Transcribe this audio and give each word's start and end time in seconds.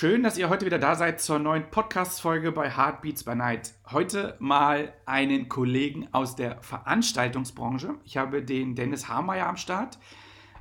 Schön, 0.00 0.22
dass 0.22 0.38
ihr 0.38 0.48
heute 0.48 0.64
wieder 0.64 0.78
da 0.78 0.94
seid 0.94 1.20
zur 1.20 1.38
neuen 1.38 1.70
Podcast-Folge 1.70 2.52
bei 2.52 2.74
Heartbeats 2.74 3.22
by 3.22 3.34
Night. 3.34 3.74
Heute 3.90 4.34
mal 4.38 4.94
einen 5.04 5.50
Kollegen 5.50 6.08
aus 6.12 6.36
der 6.36 6.62
Veranstaltungsbranche. 6.62 7.96
Ich 8.06 8.16
habe 8.16 8.42
den 8.42 8.74
Dennis 8.74 9.10
Hameyer 9.10 9.46
am 9.46 9.58
Start. 9.58 9.98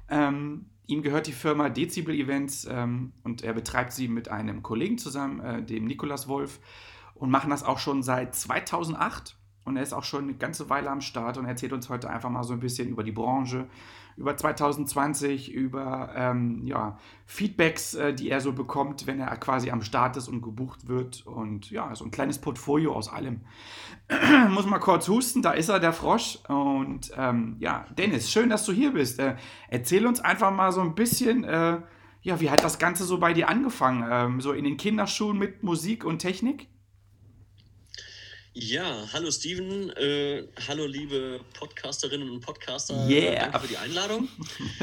Ähm, 0.09 0.65
ihm 0.87 1.03
gehört 1.03 1.25
die 1.25 1.31
Firma 1.31 1.69
Dezibel 1.69 2.15
Events 2.15 2.67
ähm, 2.69 3.13
und 3.23 3.41
er 3.41 3.53
betreibt 3.53 3.93
sie 3.93 4.09
mit 4.09 4.27
einem 4.27 4.61
Kollegen 4.61 4.97
zusammen, 4.97 5.39
äh, 5.39 5.63
dem 5.63 5.85
Nikolas 5.85 6.27
Wolf, 6.27 6.59
und 7.15 7.29
machen 7.29 7.49
das 7.49 7.63
auch 7.63 7.79
schon 7.79 8.03
seit 8.03 8.35
2008. 8.35 9.37
Und 9.69 9.77
er 9.77 9.83
ist 9.83 9.93
auch 9.93 10.03
schon 10.03 10.23
eine 10.23 10.33
ganze 10.33 10.69
Weile 10.69 10.89
am 10.89 10.99
Start 10.99 11.37
und 11.37 11.45
erzählt 11.45 11.73
uns 11.73 11.89
heute 11.89 12.09
einfach 12.09 12.31
mal 12.31 12.43
so 12.43 12.53
ein 12.53 12.59
bisschen 12.59 12.89
über 12.89 13.03
die 13.03 13.11
Branche, 13.11 13.67
über 14.17 14.35
2020, 14.35 15.53
über 15.53 16.11
ähm, 16.15 16.61
ja, 16.65 16.97
Feedbacks, 17.27 17.93
äh, 17.93 18.13
die 18.13 18.31
er 18.31 18.41
so 18.41 18.51
bekommt, 18.51 19.05
wenn 19.05 19.19
er 19.19 19.37
quasi 19.37 19.69
am 19.69 19.83
Start 19.83 20.17
ist 20.17 20.27
und 20.27 20.41
gebucht 20.41 20.87
wird. 20.87 21.25
Und 21.27 21.69
ja, 21.69 21.95
so 21.95 22.03
ein 22.03 22.09
kleines 22.09 22.39
Portfolio 22.39 22.93
aus 22.93 23.13
allem. 23.13 23.41
Muss 24.49 24.65
mal 24.65 24.79
kurz 24.79 25.07
husten, 25.07 25.43
da 25.43 25.51
ist 25.51 25.69
er, 25.69 25.79
der 25.79 25.93
Frosch. 25.93 26.39
Und 26.47 27.11
ähm, 27.15 27.55
ja, 27.59 27.85
Dennis, 27.95 28.31
schön, 28.31 28.49
dass 28.49 28.65
du 28.65 28.73
hier 28.73 28.91
bist. 28.91 29.19
Äh, 29.19 29.35
erzähl 29.69 30.07
uns 30.07 30.19
einfach 30.19 30.51
mal 30.51 30.71
so 30.71 30.81
ein 30.81 30.95
bisschen, 30.95 31.43
äh, 31.43 31.77
ja, 32.23 32.41
wie 32.41 32.49
hat 32.49 32.63
das 32.63 32.79
Ganze 32.79 33.05
so 33.05 33.19
bei 33.19 33.33
dir 33.33 33.47
angefangen? 33.47 34.03
Ähm, 34.09 34.41
so 34.41 34.51
in 34.51 34.63
den 34.63 34.77
Kinderschuhen 34.77 35.37
mit 35.37 35.61
Musik 35.61 36.03
und 36.03 36.17
Technik? 36.17 36.67
Ja, 38.61 39.07
hallo 39.13 39.31
Steven, 39.31 39.89
äh, 39.91 40.43
hallo 40.67 40.85
liebe 40.85 41.39
Podcasterinnen 41.53 42.29
und 42.29 42.41
Podcaster. 42.41 43.07
Yeah. 43.07 43.43
Danke 43.43 43.59
für 43.61 43.67
die 43.69 43.77
Einladung. 43.77 44.27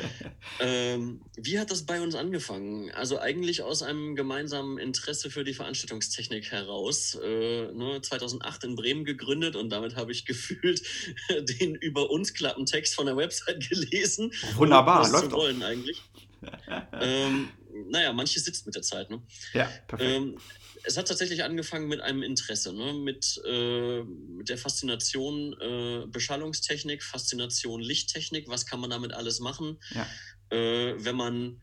ähm, 0.60 1.20
wie 1.36 1.58
hat 1.58 1.70
das 1.70 1.84
bei 1.84 2.00
uns 2.00 2.14
angefangen? 2.14 2.90
Also 2.92 3.18
eigentlich 3.18 3.62
aus 3.62 3.82
einem 3.82 4.16
gemeinsamen 4.16 4.78
Interesse 4.78 5.28
für 5.28 5.44
die 5.44 5.52
Veranstaltungstechnik 5.52 6.52
heraus. 6.52 7.18
Äh, 7.22 7.70
ne, 7.72 8.00
2008 8.00 8.64
in 8.64 8.76
Bremen 8.76 9.04
gegründet 9.04 9.56
und 9.56 9.68
damit 9.68 9.94
habe 9.94 10.10
ich 10.10 10.24
gefühlt 10.24 10.80
den 11.28 11.74
über 11.74 12.08
uns 12.08 12.32
Klappentext 12.32 12.94
von 12.94 13.04
der 13.04 13.18
Website 13.18 13.68
gelesen. 13.68 14.32
Wunderbar, 14.54 15.06
läuft 15.10 15.32
wollen 15.32 15.62
eigentlich. 15.62 16.00
ähm, 17.00 17.50
naja, 17.88 18.12
manches 18.12 18.44
sitzt 18.44 18.66
mit 18.66 18.74
der 18.74 18.82
Zeit. 18.82 19.10
Ne? 19.10 19.22
Ja, 19.52 19.70
perfekt. 19.86 20.10
Ähm, 20.10 20.38
es 20.86 20.96
hat 20.96 21.08
tatsächlich 21.08 21.42
angefangen 21.42 21.88
mit 21.88 22.00
einem 22.00 22.22
Interesse, 22.22 22.72
ne? 22.72 22.92
mit, 22.92 23.40
äh, 23.46 24.02
mit 24.02 24.48
der 24.48 24.58
Faszination 24.58 25.54
äh, 25.60 26.06
Beschallungstechnik, 26.06 27.02
Faszination 27.02 27.80
Lichttechnik, 27.80 28.48
was 28.48 28.66
kann 28.66 28.80
man 28.80 28.90
damit 28.90 29.12
alles 29.12 29.40
machen, 29.40 29.78
ja. 29.90 30.06
äh, 30.56 30.94
wenn 30.98 31.16
man, 31.16 31.60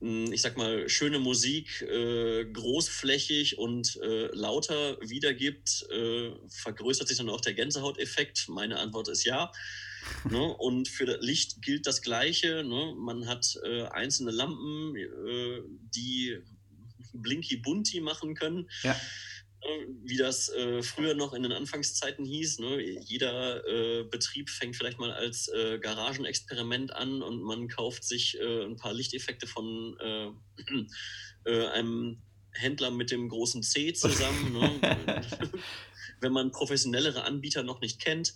hm, 0.00 0.32
ich 0.32 0.40
sag 0.40 0.56
mal, 0.56 0.88
schöne 0.88 1.18
Musik 1.18 1.82
äh, 1.82 2.46
großflächig 2.46 3.58
und 3.58 3.96
äh, 4.02 4.28
lauter 4.32 4.98
wiedergibt, 5.02 5.86
äh, 5.90 6.30
vergrößert 6.48 7.08
sich 7.08 7.18
dann 7.18 7.28
auch 7.28 7.42
der 7.42 7.54
Gänsehauteffekt? 7.54 8.48
Meine 8.48 8.78
Antwort 8.78 9.08
ist 9.08 9.24
ja. 9.24 9.52
Ne? 10.30 10.42
Und 10.42 10.88
für 10.88 11.06
das 11.06 11.18
Licht 11.20 11.62
gilt 11.62 11.86
das 11.86 12.02
Gleiche. 12.02 12.64
Ne? 12.64 12.94
Man 12.96 13.26
hat 13.26 13.58
einzelne 13.92 14.30
Lampen, 14.30 14.94
die 15.94 16.38
Blinky 17.14 17.56
Bunti 17.56 18.00
machen 18.00 18.34
können. 18.34 18.68
Ja. 18.82 18.96
Wie 20.02 20.18
das 20.18 20.50
äh, 20.50 20.82
früher 20.82 21.14
noch 21.14 21.32
in 21.32 21.42
den 21.42 21.52
Anfangszeiten 21.52 22.26
hieß. 22.26 22.58
Ne? 22.58 22.82
Jeder 23.00 23.66
äh, 23.66 24.04
Betrieb 24.04 24.50
fängt 24.50 24.76
vielleicht 24.76 24.98
mal 24.98 25.10
als 25.10 25.48
äh, 25.48 25.78
Garagenexperiment 25.78 26.92
an 26.92 27.22
und 27.22 27.42
man 27.42 27.68
kauft 27.68 28.04
sich 28.04 28.38
äh, 28.38 28.64
ein 28.64 28.76
paar 28.76 28.92
Lichteffekte 28.92 29.46
von 29.46 29.96
äh, 30.00 30.30
äh, 31.50 31.66
einem 31.68 32.20
Händler 32.52 32.90
mit 32.90 33.10
dem 33.10 33.30
großen 33.30 33.62
C 33.62 33.94
zusammen. 33.94 34.52
ne? 34.52 35.22
Wenn 36.20 36.32
man 36.32 36.50
professionellere 36.50 37.24
Anbieter 37.24 37.62
noch 37.62 37.80
nicht 37.80 38.00
kennt. 38.00 38.34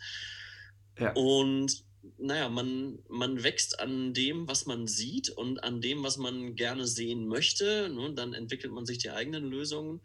Ja. 0.99 1.13
Und 1.13 1.85
naja, 2.19 2.49
man, 2.49 2.99
man 3.09 3.43
wächst 3.43 3.81
an 3.81 4.15
dem, 4.15 4.49
was 4.49 4.67
man 4.67 4.87
sieht 4.87 5.31
und 5.31 5.63
an 5.63 5.81
dem, 5.81 6.03
was 6.03 6.17
man 6.17 6.55
gerne 6.55 6.87
sehen 6.87 7.27
möchte. 7.27 7.89
Ne? 7.91 8.15
Dann 8.15 8.35
entwickelt 8.35 8.73
man 8.73 8.87
sich 8.87 8.99
die 8.99 9.11
eigenen 9.11 9.45
Lösungen. 9.45 10.01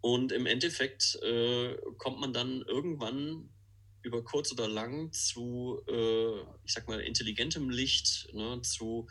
Und 0.00 0.32
im 0.32 0.46
Endeffekt 0.46 1.18
äh, 1.22 1.76
kommt 1.98 2.20
man 2.20 2.32
dann 2.32 2.62
irgendwann 2.62 3.50
über 4.02 4.22
kurz 4.22 4.52
oder 4.52 4.68
lang 4.68 5.12
zu, 5.12 5.82
äh, 5.88 6.40
ich 6.64 6.72
sag 6.72 6.88
mal, 6.88 7.00
intelligentem 7.00 7.68
Licht, 7.68 8.28
ne? 8.32 8.60
zu 8.62 9.08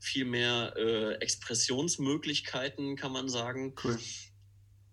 viel 0.00 0.24
mehr 0.24 0.74
äh, 0.76 1.14
Expressionsmöglichkeiten, 1.14 2.96
kann 2.96 3.12
man 3.12 3.28
sagen. 3.28 3.74
Cool. 3.82 3.98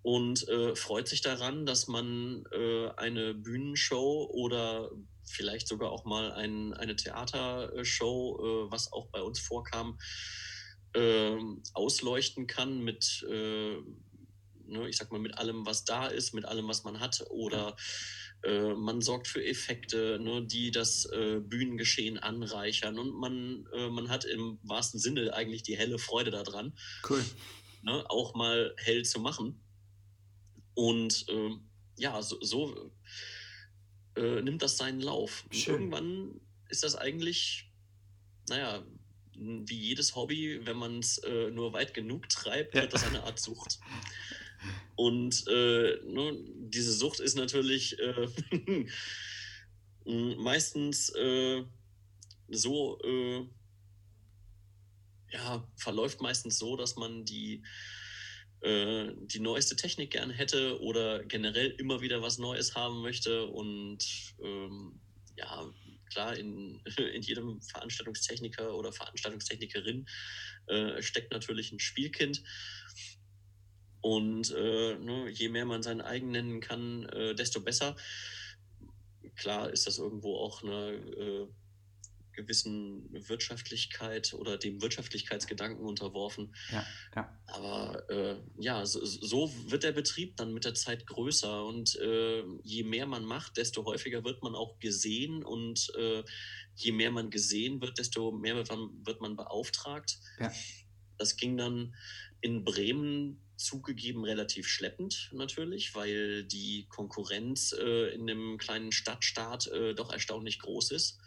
Und 0.06 0.48
äh, 0.50 0.76
freut 0.76 1.08
sich 1.08 1.22
daran, 1.22 1.66
dass 1.66 1.88
man 1.88 2.46
äh, 2.52 2.90
eine 2.96 3.34
Bühnenshow 3.34 4.30
oder 4.32 4.92
vielleicht 5.24 5.68
sogar 5.68 5.92
auch 5.92 6.06
mal 6.06 6.32
ein, 6.32 6.76
eine 6.76 6.96
Theatershow, 6.96 8.68
äh, 8.68 8.72
was 8.72 8.94
auch 8.94 9.08
bei 9.08 9.20
uns 9.24 9.40
vorkam, 9.40 9.98
äh, 10.94 11.36
ausleuchten 11.74 12.46
kann 12.46 12.84
mit, 12.84 13.26
äh, 13.28 13.78
ne, 14.68 14.88
ich 14.88 14.98
sag 14.98 15.12
mal, 15.12 15.20
mit 15.20 15.40
allem, 15.40 15.66
was 15.66 15.86
da 15.86 16.06
ist, 16.06 16.36
mit 16.36 16.46
allem, 16.46 16.68
was 16.68 16.84
man 16.84 17.00
hat. 17.00 17.26
Oder 17.32 17.76
äh, 18.44 18.76
man 18.76 19.02
sorgt 19.02 19.28
für 19.28 19.44
Effekte, 19.44 20.20
ne, 20.22 20.46
die 20.46 20.70
das 20.70 21.06
äh, 21.06 21.40
Bühnengeschehen 21.40 22.20
anreichern. 22.20 23.00
Und 23.00 23.16
man, 23.16 23.68
äh, 23.74 23.90
man 23.90 24.10
hat 24.10 24.24
im 24.24 24.60
wahrsten 24.62 25.00
Sinne 25.00 25.34
eigentlich 25.34 25.64
die 25.64 25.76
helle 25.76 25.98
Freude 25.98 26.30
daran, 26.30 26.78
cool. 27.10 27.26
ne, 27.82 28.06
auch 28.08 28.36
mal 28.36 28.76
hell 28.78 29.04
zu 29.04 29.20
machen. 29.20 29.65
Und 30.76 31.26
ähm, 31.30 31.62
ja, 31.98 32.22
so, 32.22 32.38
so 32.42 32.92
äh, 34.16 34.42
nimmt 34.42 34.62
das 34.62 34.78
seinen 34.78 35.02
Lauf. 35.02 35.46
irgendwann 35.52 36.40
ist 36.70 36.84
das 36.84 36.96
eigentlich, 36.96 37.72
naja, 38.50 38.86
wie 39.38 39.78
jedes 39.78 40.16
Hobby, 40.16 40.66
wenn 40.66 40.78
man 40.78 41.00
es 41.00 41.18
äh, 41.20 41.52
nur 41.52 41.74
weit 41.74 41.94
genug 41.94 42.30
treibt, 42.30 42.76
ja. 42.76 42.84
wird 42.84 42.94
das 42.94 43.06
eine 43.06 43.24
Art 43.24 43.40
Sucht. 43.40 43.80
Und 44.96 45.46
äh, 45.48 46.00
ne, 46.06 46.38
diese 46.70 46.94
Sucht 46.94 47.20
ist 47.20 47.36
natürlich 47.36 47.98
äh, 48.00 48.88
meistens 50.38 51.10
äh, 51.10 51.64
so, 52.48 53.00
äh, 53.02 53.46
ja, 55.32 55.68
verläuft 55.76 56.22
meistens 56.22 56.58
so, 56.58 56.78
dass 56.78 56.96
man 56.96 57.26
die 57.26 57.64
äh, 58.66 59.14
die 59.18 59.40
neueste 59.40 59.76
Technik 59.76 60.12
gerne 60.12 60.34
hätte 60.34 60.82
oder 60.82 61.24
generell 61.24 61.70
immer 61.78 62.02
wieder 62.02 62.24
was 62.24 62.40
Neues 62.40 62.74
haben 62.74 63.04
möchte. 63.04 63.46
Und 63.46 64.00
ähm, 64.42 65.00
ja, 65.38 65.72
klar, 66.12 66.36
in, 66.36 66.82
in 67.14 67.22
jedem 67.22 67.62
Veranstaltungstechniker 67.62 68.76
oder 68.76 68.92
Veranstaltungstechnikerin 68.92 70.08
äh, 70.66 71.00
steckt 71.04 71.32
natürlich 71.32 71.72
ein 71.72 71.80
Spielkind. 71.80 72.42
Und 74.02 74.52
äh, 74.52 74.98
ne, 74.98 75.30
je 75.30 75.50
mehr 75.50 75.66
man 75.66 75.84
sein 75.84 76.02
eigen 76.02 76.32
nennen 76.32 76.60
kann, 76.60 77.06
äh, 77.10 77.36
desto 77.36 77.62
besser. 77.62 77.96
Klar 79.36 79.72
ist 79.72 79.86
das 79.86 80.00
irgendwo 80.00 80.38
auch 80.38 80.64
eine 80.64 80.94
äh, 80.94 81.48
gewissen 82.36 83.10
Wirtschaftlichkeit 83.12 84.34
oder 84.34 84.58
dem 84.58 84.82
Wirtschaftlichkeitsgedanken 84.82 85.86
unterworfen. 85.86 86.54
Ja, 86.72 86.86
ja. 87.16 87.40
Aber 87.48 88.10
äh, 88.10 88.38
ja, 88.58 88.86
so, 88.86 89.04
so, 89.04 89.52
wird 89.68 89.84
der 89.84 89.92
Betrieb 89.92 90.38
dann 90.38 90.54
mit 90.54 90.66
der 90.66 90.74
Zeit 90.74 91.08
größer 91.08 91.66
und 91.66 91.96
äh, 91.98 92.44
je 92.64 92.84
mehr 92.84 93.08
man 93.08 93.26
macht, 93.26 93.58
desto 93.58 93.86
häufiger 93.86 94.24
wird 94.24 94.44
man 94.44 94.56
auch 94.56 94.80
gesehen 94.80 95.44
und 95.44 95.92
äh, 95.98 96.24
je 96.76 96.92
mehr 96.92 97.12
man 97.12 97.30
gesehen 97.30 97.82
wird, 97.82 97.98
desto 97.98 98.32
mehr 98.32 98.56
wird 98.56 98.70
man, 98.70 98.90
wird 99.06 99.22
man 99.22 99.36
beauftragt. 99.36 100.20
Ja. 100.40 100.52
Das 101.18 101.38
ging 101.38 101.58
dann 101.58 101.96
in 102.42 102.64
Bremen 102.64 103.42
zugegeben 103.58 104.26
relativ 104.26 104.68
schleppend 104.68 105.30
natürlich, 105.34 105.96
weil 105.96 106.44
die 106.44 106.88
Konkurrenz 106.90 107.74
äh, 107.74 108.14
in 108.14 108.28
dem 108.28 108.58
kleinen 108.58 108.92
Stadtstaat 108.92 109.68
äh, 109.68 109.96
doch 109.96 110.12
erstaunlich 110.12 110.60
groß 110.60 110.92
ist. 110.92 111.20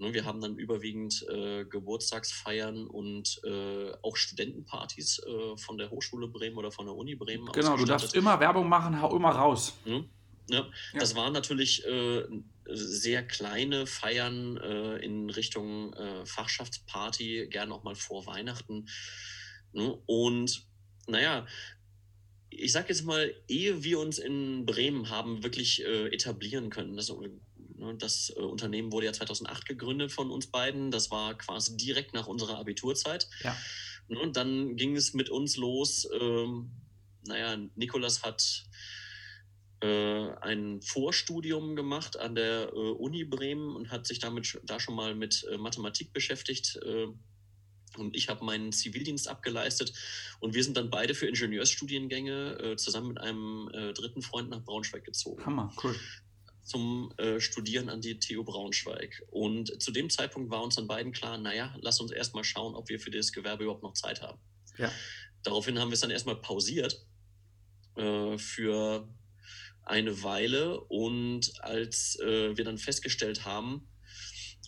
Ne, 0.00 0.14
wir 0.14 0.24
haben 0.24 0.40
dann 0.40 0.56
überwiegend 0.56 1.26
äh, 1.28 1.66
Geburtstagsfeiern 1.66 2.86
und 2.86 3.38
äh, 3.44 3.92
auch 4.00 4.16
Studentenpartys 4.16 5.18
äh, 5.18 5.58
von 5.58 5.76
der 5.76 5.90
Hochschule 5.90 6.26
Bremen 6.26 6.56
oder 6.56 6.72
von 6.72 6.86
der 6.86 6.94
Uni 6.94 7.16
Bremen. 7.16 7.44
Genau, 7.52 7.76
du 7.76 7.84
darfst 7.84 8.14
immer 8.14 8.40
Werbung 8.40 8.66
machen, 8.66 8.98
hau 8.98 9.14
immer 9.14 9.28
raus. 9.28 9.74
Mhm. 9.84 10.08
Ja, 10.48 10.60
ja, 10.94 10.98
das 10.98 11.14
waren 11.14 11.34
natürlich 11.34 11.84
äh, 11.84 12.22
sehr 12.66 13.26
kleine 13.26 13.86
Feiern 13.86 14.56
äh, 14.56 14.96
in 15.04 15.28
Richtung 15.28 15.92
äh, 15.92 16.24
Fachschaftsparty, 16.24 17.48
gerne 17.50 17.74
auch 17.74 17.84
mal 17.84 17.94
vor 17.94 18.26
Weihnachten. 18.26 18.88
Ne? 19.74 19.98
Und 20.06 20.66
naja, 21.08 21.46
ich 22.48 22.72
sag 22.72 22.88
jetzt 22.88 23.04
mal, 23.04 23.34
ehe 23.48 23.84
wir 23.84 24.00
uns 24.00 24.18
in 24.18 24.64
Bremen 24.64 25.10
haben 25.10 25.44
wirklich 25.44 25.84
etablieren 25.84 26.68
können, 26.68 26.96
das, 26.96 27.08
ne, 27.10 27.30
das 27.98 28.32
äh, 28.36 28.40
Unternehmen 28.40 28.92
wurde 28.92 29.06
ja 29.06 29.12
2008 29.12 29.66
gegründet 29.66 30.12
von 30.12 30.30
uns 30.30 30.46
beiden, 30.46 30.90
das 30.90 31.10
war 31.10 31.36
quasi 31.36 31.76
direkt 31.76 32.14
nach 32.14 32.26
unserer 32.26 32.58
Abiturzeit. 32.58 33.28
Ja. 33.42 33.56
Ne, 34.08 34.18
und 34.18 34.36
dann 34.36 34.76
ging 34.76 34.96
es 34.96 35.14
mit 35.14 35.30
uns 35.30 35.56
los. 35.56 36.08
Ähm, 36.20 36.70
naja, 37.26 37.56
Nikolas 37.76 38.22
hat 38.22 38.64
äh, 39.82 40.32
ein 40.42 40.82
Vorstudium 40.82 41.74
gemacht 41.74 42.18
an 42.18 42.34
der 42.34 42.68
äh, 42.68 42.76
Uni 42.76 43.24
Bremen 43.24 43.74
und 43.74 43.90
hat 43.90 44.06
sich 44.06 44.18
damit 44.18 44.60
da 44.64 44.78
schon 44.78 44.94
mal 44.94 45.14
mit 45.14 45.46
äh, 45.50 45.56
Mathematik 45.56 46.12
beschäftigt. 46.12 46.78
Und 47.96 48.14
ich 48.16 48.28
habe 48.28 48.44
meinen 48.44 48.70
Zivildienst 48.70 49.26
abgeleistet 49.26 49.92
und 50.38 50.54
wir 50.54 50.62
sind 50.62 50.76
dann 50.76 50.90
beide 50.90 51.12
für 51.12 51.26
Ingenieursstudiengänge 51.26 52.76
zusammen 52.76 53.08
mit 53.08 53.20
einem 53.20 53.68
dritten 53.94 54.22
Freund 54.22 54.48
nach 54.48 54.62
Braunschweig 54.62 55.02
gezogen. 55.04 55.44
Hammer, 55.44 55.74
cool. 55.82 55.96
Zum 56.70 57.12
Studieren 57.38 57.88
an 57.88 58.00
die 58.00 58.20
TU 58.20 58.44
Braunschweig. 58.44 59.24
Und 59.30 59.82
zu 59.82 59.90
dem 59.90 60.08
Zeitpunkt 60.08 60.50
war 60.50 60.62
uns 60.62 60.76
dann 60.76 60.86
beiden 60.86 61.10
klar, 61.10 61.36
naja, 61.36 61.76
lass 61.80 62.00
uns 62.00 62.12
erstmal 62.12 62.44
schauen, 62.44 62.76
ob 62.76 62.88
wir 62.88 63.00
für 63.00 63.10
das 63.10 63.32
Gewerbe 63.32 63.64
überhaupt 63.64 63.82
noch 63.82 63.94
Zeit 63.94 64.22
haben. 64.22 64.38
Ja. 64.78 64.92
Daraufhin 65.42 65.80
haben 65.80 65.88
wir 65.90 65.94
es 65.94 66.00
dann 66.00 66.12
erstmal 66.12 66.36
pausiert 66.36 67.04
für 67.96 69.08
eine 69.82 70.22
Weile 70.22 70.80
und 70.80 71.52
als 71.60 72.18
äh, 72.20 72.56
wir 72.56 72.64
dann 72.64 72.78
festgestellt 72.78 73.44
haben, 73.44 73.88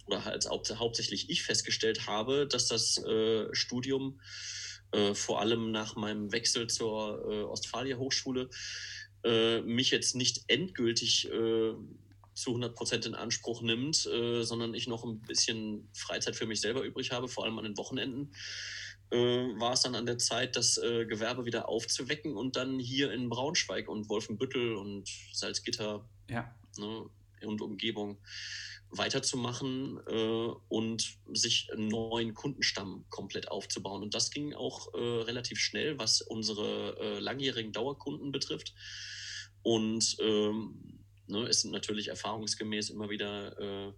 oder 0.07 0.27
als 0.27 0.49
hauptsächlich 0.49 1.31
ich 1.31 1.43
festgestellt 1.43 2.07
habe, 2.07 2.47
dass 2.47 2.67
das 2.67 2.99
äh, 2.99 3.47
Studium 3.53 4.21
äh, 4.91 5.15
vor 5.15 5.41
allem 5.41 5.71
nach 5.71 5.97
meinem 5.97 6.33
Wechsel 6.33 6.67
zur 6.67 7.25
äh, 7.31 7.43
Ostfalia 7.43 7.97
Hochschule 7.97 8.51
äh, 9.25 9.61
mich 9.63 9.91
jetzt 9.91 10.15
nicht 10.15 10.45
endgültig 10.49 11.31
äh, 11.31 11.75
zu 12.35 12.51
100 12.51 12.75
Prozent 12.75 13.07
in 13.07 13.15
Anspruch 13.15 13.61
nimmt, 13.61 13.95
sondern 13.97 14.73
ich 14.73 14.89
noch 14.89 15.05
ein 15.05 15.21
bisschen 15.21 15.87
Freizeit 15.93 16.35
für 16.35 16.47
mich 16.47 16.63
selber 16.63 16.81
übrig 16.81 17.13
habe, 17.13 17.29
vor 17.29 17.45
allem 17.45 17.59
an 17.59 17.65
den 17.65 17.77
Wochenenden 17.77 18.33
äh, 19.13 19.61
war 19.61 19.75
es 19.75 19.83
dann 19.83 19.95
an 19.95 20.07
der 20.07 20.17
Zeit, 20.17 20.57
das 20.57 20.79
äh, 20.79 21.05
Gewerbe 21.05 21.45
wieder 21.45 21.69
aufzuwecken 21.69 22.35
und 22.35 22.57
dann 22.57 22.79
hier 22.79 23.13
in 23.13 23.29
Braunschweig 23.29 23.89
und 23.89 24.09
Wolfenbüttel 24.09 24.75
und 24.75 25.07
Salzgitter 25.33 26.09
ja. 26.31 26.55
ne, 26.79 27.11
und 27.43 27.61
Umgebung 27.61 28.17
weiterzumachen 28.93 29.99
äh, 30.07 30.53
und 30.69 31.17
sich 31.33 31.69
einen 31.73 31.89
neuen 31.89 32.35
Kundenstamm 32.35 33.07
komplett 33.09 33.51
aufzubauen. 33.51 34.03
Und 34.03 34.15
das 34.15 34.31
ging 34.31 34.55
auch 34.55 34.93
äh, 34.95 34.99
relativ 34.99 35.59
schnell, 35.59 35.99
was 35.99 36.21
unsere 36.21 36.97
äh, 37.01 37.19
langjährigen 37.19 37.73
Dauerkunden 37.73 38.33
betrifft. 38.33 38.75
Und 39.63 40.17
ähm, 40.21 41.05
ne, 41.27 41.47
es 41.49 41.63
sind 41.63 41.71
natürlich 41.71 42.09
erfahrungsgemäß 42.09 42.91
immer 42.91 43.09
wieder 43.09 43.59
äh, 43.59 43.93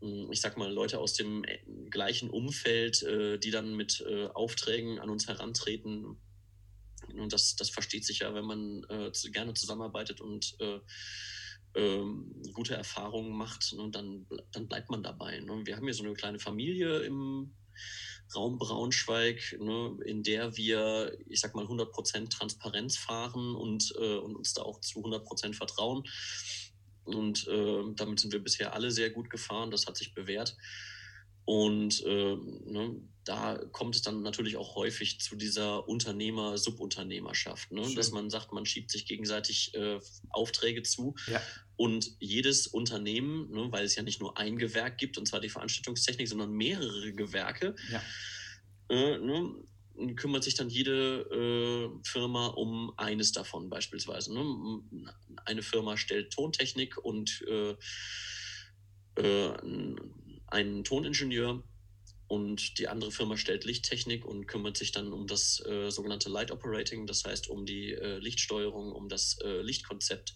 hm, 0.00 0.32
ich 0.32 0.40
sag 0.40 0.56
mal, 0.56 0.72
Leute 0.72 0.98
aus 0.98 1.12
dem 1.12 1.44
äh, 1.44 1.58
gleichen 1.90 2.30
Umfeld, 2.30 3.02
äh, 3.02 3.38
die 3.38 3.50
dann 3.50 3.76
mit 3.76 4.02
Aufträgen 4.34 4.98
an 4.98 5.10
uns 5.10 5.28
herantreten. 5.28 6.16
Und 7.12 7.32
das, 7.34 7.54
das 7.56 7.68
versteht 7.68 8.06
sich 8.06 8.20
ja, 8.20 8.34
wenn 8.34 8.46
man 8.46 8.86
gerne 9.30 9.52
zusammenarbeitet 9.52 10.22
und 10.22 10.56
ähm, 11.74 12.32
gute 12.52 12.74
Erfahrungen 12.74 13.36
macht, 13.36 13.72
ne, 13.74 13.88
dann, 13.90 14.26
dann 14.52 14.68
bleibt 14.68 14.90
man 14.90 15.02
dabei. 15.02 15.40
Ne? 15.40 15.62
Wir 15.64 15.76
haben 15.76 15.84
hier 15.84 15.94
so 15.94 16.04
eine 16.04 16.14
kleine 16.14 16.38
Familie 16.38 17.00
im 17.00 17.54
Raum 18.34 18.58
Braunschweig, 18.58 19.56
ne, 19.60 19.96
in 20.04 20.22
der 20.22 20.56
wir, 20.56 21.16
ich 21.28 21.40
sag 21.40 21.54
mal, 21.54 21.66
100% 21.66 22.30
Transparenz 22.30 22.96
fahren 22.96 23.54
und, 23.54 23.92
und 23.92 24.36
uns 24.36 24.54
da 24.54 24.62
auch 24.62 24.80
zu 24.80 25.00
100% 25.04 25.54
vertrauen. 25.54 26.04
Und 27.04 27.46
äh, 27.48 27.82
damit 27.96 28.20
sind 28.20 28.32
wir 28.32 28.42
bisher 28.42 28.72
alle 28.72 28.90
sehr 28.90 29.10
gut 29.10 29.28
gefahren. 29.28 29.70
Das 29.70 29.86
hat 29.86 29.96
sich 29.96 30.14
bewährt. 30.14 30.56
Und 31.44 32.02
äh, 32.04 32.36
ne, 32.36 33.00
da 33.24 33.58
kommt 33.72 33.96
es 33.96 34.02
dann 34.02 34.22
natürlich 34.22 34.56
auch 34.56 34.74
häufig 34.74 35.20
zu 35.20 35.36
dieser 35.36 35.88
Unternehmer-Subunternehmerschaft, 35.88 37.72
ne? 37.72 37.82
dass 37.94 38.12
man 38.12 38.30
sagt, 38.30 38.52
man 38.52 38.66
schiebt 38.66 38.90
sich 38.90 39.06
gegenseitig 39.06 39.74
äh, 39.74 39.98
Aufträge 40.30 40.82
zu. 40.82 41.14
Ja. 41.26 41.40
Und 41.76 42.12
jedes 42.20 42.66
Unternehmen, 42.66 43.50
ne, 43.50 43.72
weil 43.72 43.84
es 43.84 43.94
ja 43.96 44.02
nicht 44.02 44.20
nur 44.20 44.38
ein 44.38 44.58
Gewerk 44.58 44.98
gibt, 44.98 45.18
und 45.18 45.26
zwar 45.26 45.40
die 45.40 45.48
Veranstaltungstechnik, 45.48 46.28
sondern 46.28 46.52
mehrere 46.52 47.12
Gewerke, 47.12 47.74
ja. 47.90 48.02
äh, 48.90 49.18
ne, 49.18 49.54
kümmert 50.16 50.44
sich 50.44 50.54
dann 50.54 50.68
jede 50.68 51.20
äh, 51.30 52.08
Firma 52.08 52.48
um 52.48 52.92
eines 52.96 53.32
davon 53.32 53.70
beispielsweise. 53.70 54.34
Ne? 54.34 55.14
Eine 55.44 55.62
Firma 55.62 55.96
stellt 55.96 56.32
Tontechnik 56.32 56.98
und 56.98 57.42
äh, 57.48 57.76
äh, 59.16 59.54
einen 60.54 60.84
Toningenieur 60.84 61.62
und 62.26 62.78
die 62.78 62.88
andere 62.88 63.12
Firma 63.12 63.36
stellt 63.36 63.64
Lichttechnik 63.64 64.24
und 64.24 64.46
kümmert 64.46 64.76
sich 64.76 64.92
dann 64.92 65.12
um 65.12 65.26
das 65.26 65.64
äh, 65.66 65.90
sogenannte 65.90 66.30
Light 66.30 66.50
Operating, 66.50 67.06
das 67.06 67.24
heißt 67.24 67.48
um 67.48 67.66
die 67.66 67.92
äh, 67.92 68.18
Lichtsteuerung, 68.18 68.92
um 68.92 69.08
das 69.08 69.38
äh, 69.44 69.60
Lichtkonzept 69.60 70.34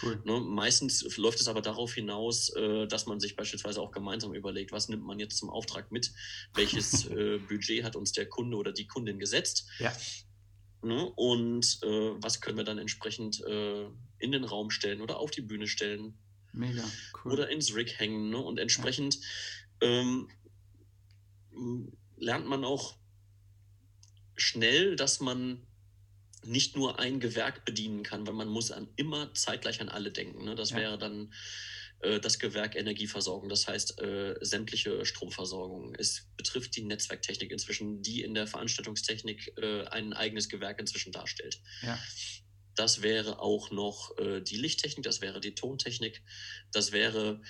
Cool. 0.00 0.20
Ne, 0.24 0.40
meistens 0.40 1.16
läuft 1.16 1.40
es 1.40 1.48
aber 1.48 1.60
darauf 1.60 1.94
hinaus, 1.94 2.50
äh, 2.50 2.86
dass 2.86 3.06
man 3.06 3.20
sich 3.20 3.36
beispielsweise 3.36 3.80
auch 3.80 3.92
gemeinsam 3.92 4.34
überlegt, 4.34 4.72
was 4.72 4.88
nimmt 4.88 5.04
man 5.04 5.18
jetzt 5.18 5.36
zum 5.36 5.50
Auftrag 5.50 5.90
mit, 5.92 6.12
welches 6.54 7.06
äh, 7.10 7.38
Budget 7.38 7.84
hat 7.84 7.96
uns 7.96 8.12
der 8.12 8.26
Kunde 8.26 8.56
oder 8.56 8.72
die 8.72 8.86
Kundin 8.86 9.18
gesetzt. 9.18 9.66
Ja. 9.78 9.92
Ne, 10.82 11.04
und 11.16 11.78
äh, 11.82 12.10
was 12.16 12.40
können 12.40 12.56
wir 12.56 12.64
dann 12.64 12.78
entsprechend 12.78 13.40
in 14.18 14.32
den 14.32 14.44
Raum 14.44 14.70
stellen 14.70 15.00
oder 15.00 15.18
auf 15.18 15.30
die 15.30 15.42
Bühne 15.42 15.66
stellen. 15.66 16.14
Mega, 16.52 16.84
cool. 17.24 17.32
Oder 17.32 17.48
ins 17.48 17.74
Rig 17.74 17.98
hängen. 17.98 18.30
Ne? 18.30 18.38
Und 18.38 18.58
entsprechend 18.58 19.14
ja. 19.14 19.20
Ähm, 19.82 20.28
lernt 22.16 22.46
man 22.46 22.64
auch 22.64 22.96
schnell, 24.36 24.96
dass 24.96 25.20
man 25.20 25.66
nicht 26.44 26.76
nur 26.76 26.98
ein 26.98 27.20
Gewerk 27.20 27.64
bedienen 27.64 28.02
kann, 28.02 28.26
weil 28.26 28.34
man 28.34 28.48
muss 28.48 28.70
an, 28.70 28.88
immer 28.96 29.32
zeitgleich 29.34 29.80
an 29.80 29.88
alle 29.88 30.10
denken. 30.10 30.44
Ne? 30.44 30.54
Das 30.54 30.70
ja. 30.70 30.76
wäre 30.78 30.98
dann 30.98 31.32
äh, 32.00 32.18
das 32.18 32.38
Gewerk 32.38 32.74
Energieversorgung, 32.74 33.48
das 33.48 33.68
heißt 33.68 34.00
äh, 34.00 34.34
sämtliche 34.40 35.04
Stromversorgung. 35.04 35.94
Es 35.94 36.26
betrifft 36.36 36.74
die 36.76 36.82
Netzwerktechnik 36.82 37.50
inzwischen, 37.52 38.02
die 38.02 38.22
in 38.22 38.34
der 38.34 38.46
Veranstaltungstechnik 38.46 39.56
äh, 39.56 39.84
ein 39.86 40.12
eigenes 40.12 40.48
Gewerk 40.48 40.80
inzwischen 40.80 41.12
darstellt. 41.12 41.60
Ja. 41.82 41.98
Das 42.74 43.02
wäre 43.02 43.38
auch 43.38 43.70
noch 43.70 44.16
äh, 44.18 44.40
die 44.40 44.56
Lichttechnik, 44.56 45.04
das 45.04 45.20
wäre 45.20 45.40
die 45.40 45.54
Tontechnik, 45.54 46.22
das 46.72 46.90
wäre 46.90 47.42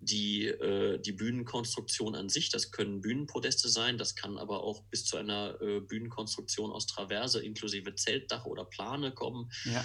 die, 0.00 0.46
äh, 0.46 0.98
die 0.98 1.12
Bühnenkonstruktion 1.12 2.14
an 2.14 2.28
sich. 2.28 2.48
Das 2.50 2.72
können 2.72 3.00
Bühnenpodeste 3.00 3.68
sein, 3.68 3.98
das 3.98 4.16
kann 4.16 4.38
aber 4.38 4.62
auch 4.62 4.82
bis 4.84 5.04
zu 5.04 5.16
einer 5.16 5.60
äh, 5.60 5.80
Bühnenkonstruktion 5.80 6.72
aus 6.72 6.86
Traverse 6.86 7.40
inklusive 7.40 7.94
Zeltdach 7.94 8.46
oder 8.46 8.64
Plane 8.64 9.12
kommen. 9.12 9.50
Ja, 9.64 9.84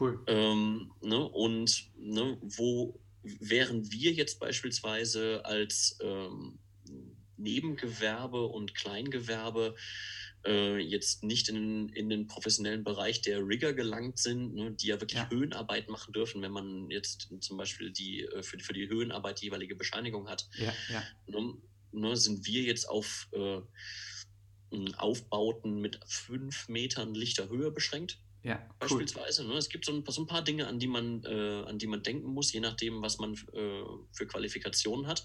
cool. 0.00 0.22
Ähm, 0.26 0.92
ne, 1.00 1.28
und 1.28 1.90
ne, 1.96 2.38
wo 2.42 3.00
wären 3.22 3.90
wir 3.90 4.12
jetzt 4.12 4.40
beispielsweise 4.40 5.44
als 5.44 5.96
ähm, 6.02 6.58
Nebengewerbe 7.36 8.46
und 8.46 8.74
Kleingewerbe 8.74 9.76
äh, 10.44 10.78
jetzt 10.78 11.22
nicht 11.22 11.48
in, 11.48 11.88
in 11.90 12.08
den 12.08 12.26
professionellen 12.26 12.84
Bereich 12.84 13.22
der 13.22 13.46
Rigger 13.46 13.72
gelangt 13.72 14.18
sind, 14.18 14.54
ne, 14.54 14.72
die 14.72 14.88
ja 14.88 15.00
wirklich 15.00 15.20
ja. 15.20 15.30
Höhenarbeit 15.30 15.88
machen 15.88 16.12
dürfen, 16.12 16.42
wenn 16.42 16.52
man 16.52 16.90
jetzt 16.90 17.28
zum 17.40 17.56
Beispiel 17.56 17.90
die 17.90 18.22
äh, 18.22 18.42
für, 18.42 18.58
für 18.58 18.72
die 18.72 18.88
Höhenarbeit 18.88 19.40
die 19.40 19.46
jeweilige 19.46 19.74
Bescheinigung 19.74 20.28
hat, 20.28 20.48
ja, 20.56 20.72
ja. 20.90 21.02
Ne, 21.26 21.54
ne, 21.92 22.16
sind 22.16 22.46
wir 22.46 22.62
jetzt 22.62 22.88
auf 22.88 23.28
äh, 23.32 23.60
Aufbauten 24.96 25.80
mit 25.80 26.00
fünf 26.06 26.68
Metern 26.68 27.14
lichter 27.14 27.48
Höhe 27.48 27.70
beschränkt. 27.70 28.18
Ja, 28.42 28.66
beispielsweise. 28.80 29.42
Cool. 29.42 29.52
Ne? 29.52 29.58
Es 29.58 29.68
gibt 29.68 29.84
so 29.84 29.92
ein, 29.92 30.04
so 30.06 30.22
ein, 30.22 30.26
paar 30.26 30.42
Dinge, 30.42 30.66
an 30.66 30.78
die 30.78 30.88
man, 30.88 31.22
äh, 31.24 31.62
an 31.64 31.78
die 31.78 31.86
man 31.86 32.02
denken 32.02 32.32
muss, 32.32 32.52
je 32.52 32.60
nachdem, 32.60 33.00
was 33.02 33.18
man 33.18 33.34
äh, 33.34 33.82
für 34.12 34.26
Qualifikationen 34.26 35.06
hat. 35.06 35.24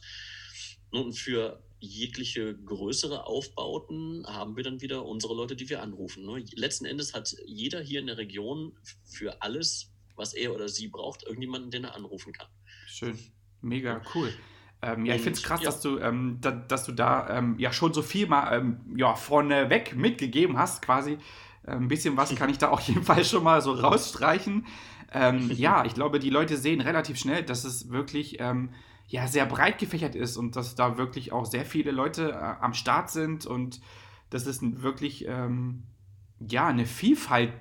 Und 0.92 1.14
für 1.14 1.62
jegliche 1.80 2.56
größere 2.56 3.28
Aufbauten 3.28 4.26
haben 4.28 4.56
wir 4.56 4.64
dann 4.64 4.82
wieder 4.82 5.06
unsere 5.06 5.36
Leute, 5.36 5.56
die 5.56 5.70
wir 5.70 5.82
anrufen. 5.82 6.26
Ne? 6.26 6.44
Letzten 6.56 6.86
Endes 6.86 7.14
hat 7.14 7.36
jeder 7.46 7.82
hier 7.82 8.00
in 8.00 8.08
der 8.08 8.18
Region 8.18 8.74
für 9.04 9.42
alles, 9.42 9.92
was 10.16 10.34
er 10.34 10.54
oder 10.54 10.70
sie 10.70 10.88
braucht, 10.88 11.24
irgendjemanden, 11.24 11.70
den 11.70 11.84
er 11.84 11.96
anrufen 11.96 12.34
kann. 12.34 12.48
Schön, 12.88 13.18
mega 13.62 14.02
cool. 14.16 14.34
Ähm, 14.82 15.06
ja, 15.06 15.16
ich 15.16 15.22
finde 15.22 15.38
es 15.38 15.44
krass, 15.44 15.62
ja. 15.62 15.66
dass, 15.66 15.82
du, 15.82 16.00
ähm, 16.00 16.38
da, 16.42 16.52
dass 16.52 16.86
du 16.86 16.92
da 16.92 17.38
ähm, 17.38 17.56
ja 17.58 17.72
schon 17.74 17.94
so 17.94 18.02
viel 18.02 18.28
mal 18.28 18.56
ähm, 18.56 18.96
ja, 18.96 19.16
vorneweg 19.16 19.96
mitgegeben 19.96 20.58
hast, 20.58 20.82
quasi. 20.82 21.18
Äh, 21.64 21.72
ein 21.72 21.88
bisschen 21.88 22.16
was 22.16 22.34
kann 22.36 22.50
ich 22.50 22.58
da 22.58 22.70
auf 22.70 22.82
jeden 22.82 23.04
Fall 23.04 23.26
schon 23.26 23.44
mal 23.44 23.62
so 23.62 23.72
rausstreichen. 23.72 24.66
Ähm, 25.12 25.52
ja, 25.52 25.86
ich 25.86 25.94
glaube, 25.94 26.20
die 26.20 26.30
Leute 26.30 26.58
sehen 26.58 26.82
relativ 26.82 27.18
schnell, 27.18 27.44
dass 27.44 27.64
es 27.64 27.90
wirklich 27.90 28.40
ähm, 28.40 28.70
ja, 29.08 29.28
sehr 29.28 29.46
breit 29.46 29.80
gefächert 29.80 30.16
ist 30.16 30.38
und 30.38 30.56
dass 30.56 30.76
da 30.76 30.98
wirklich 30.98 31.32
auch 31.32 31.46
sehr 31.46 31.66
viele 31.66 31.92
Leute 31.92 32.32
äh, 32.32 32.36
am 32.36 32.74
Start 32.74 33.10
sind 33.10 33.46
und 33.46 33.82
dass 34.30 34.46
es 34.46 34.60
wirklich 34.62 35.26
ja, 35.26 36.68
eine 36.68 36.86
Vielfalt 36.86 37.54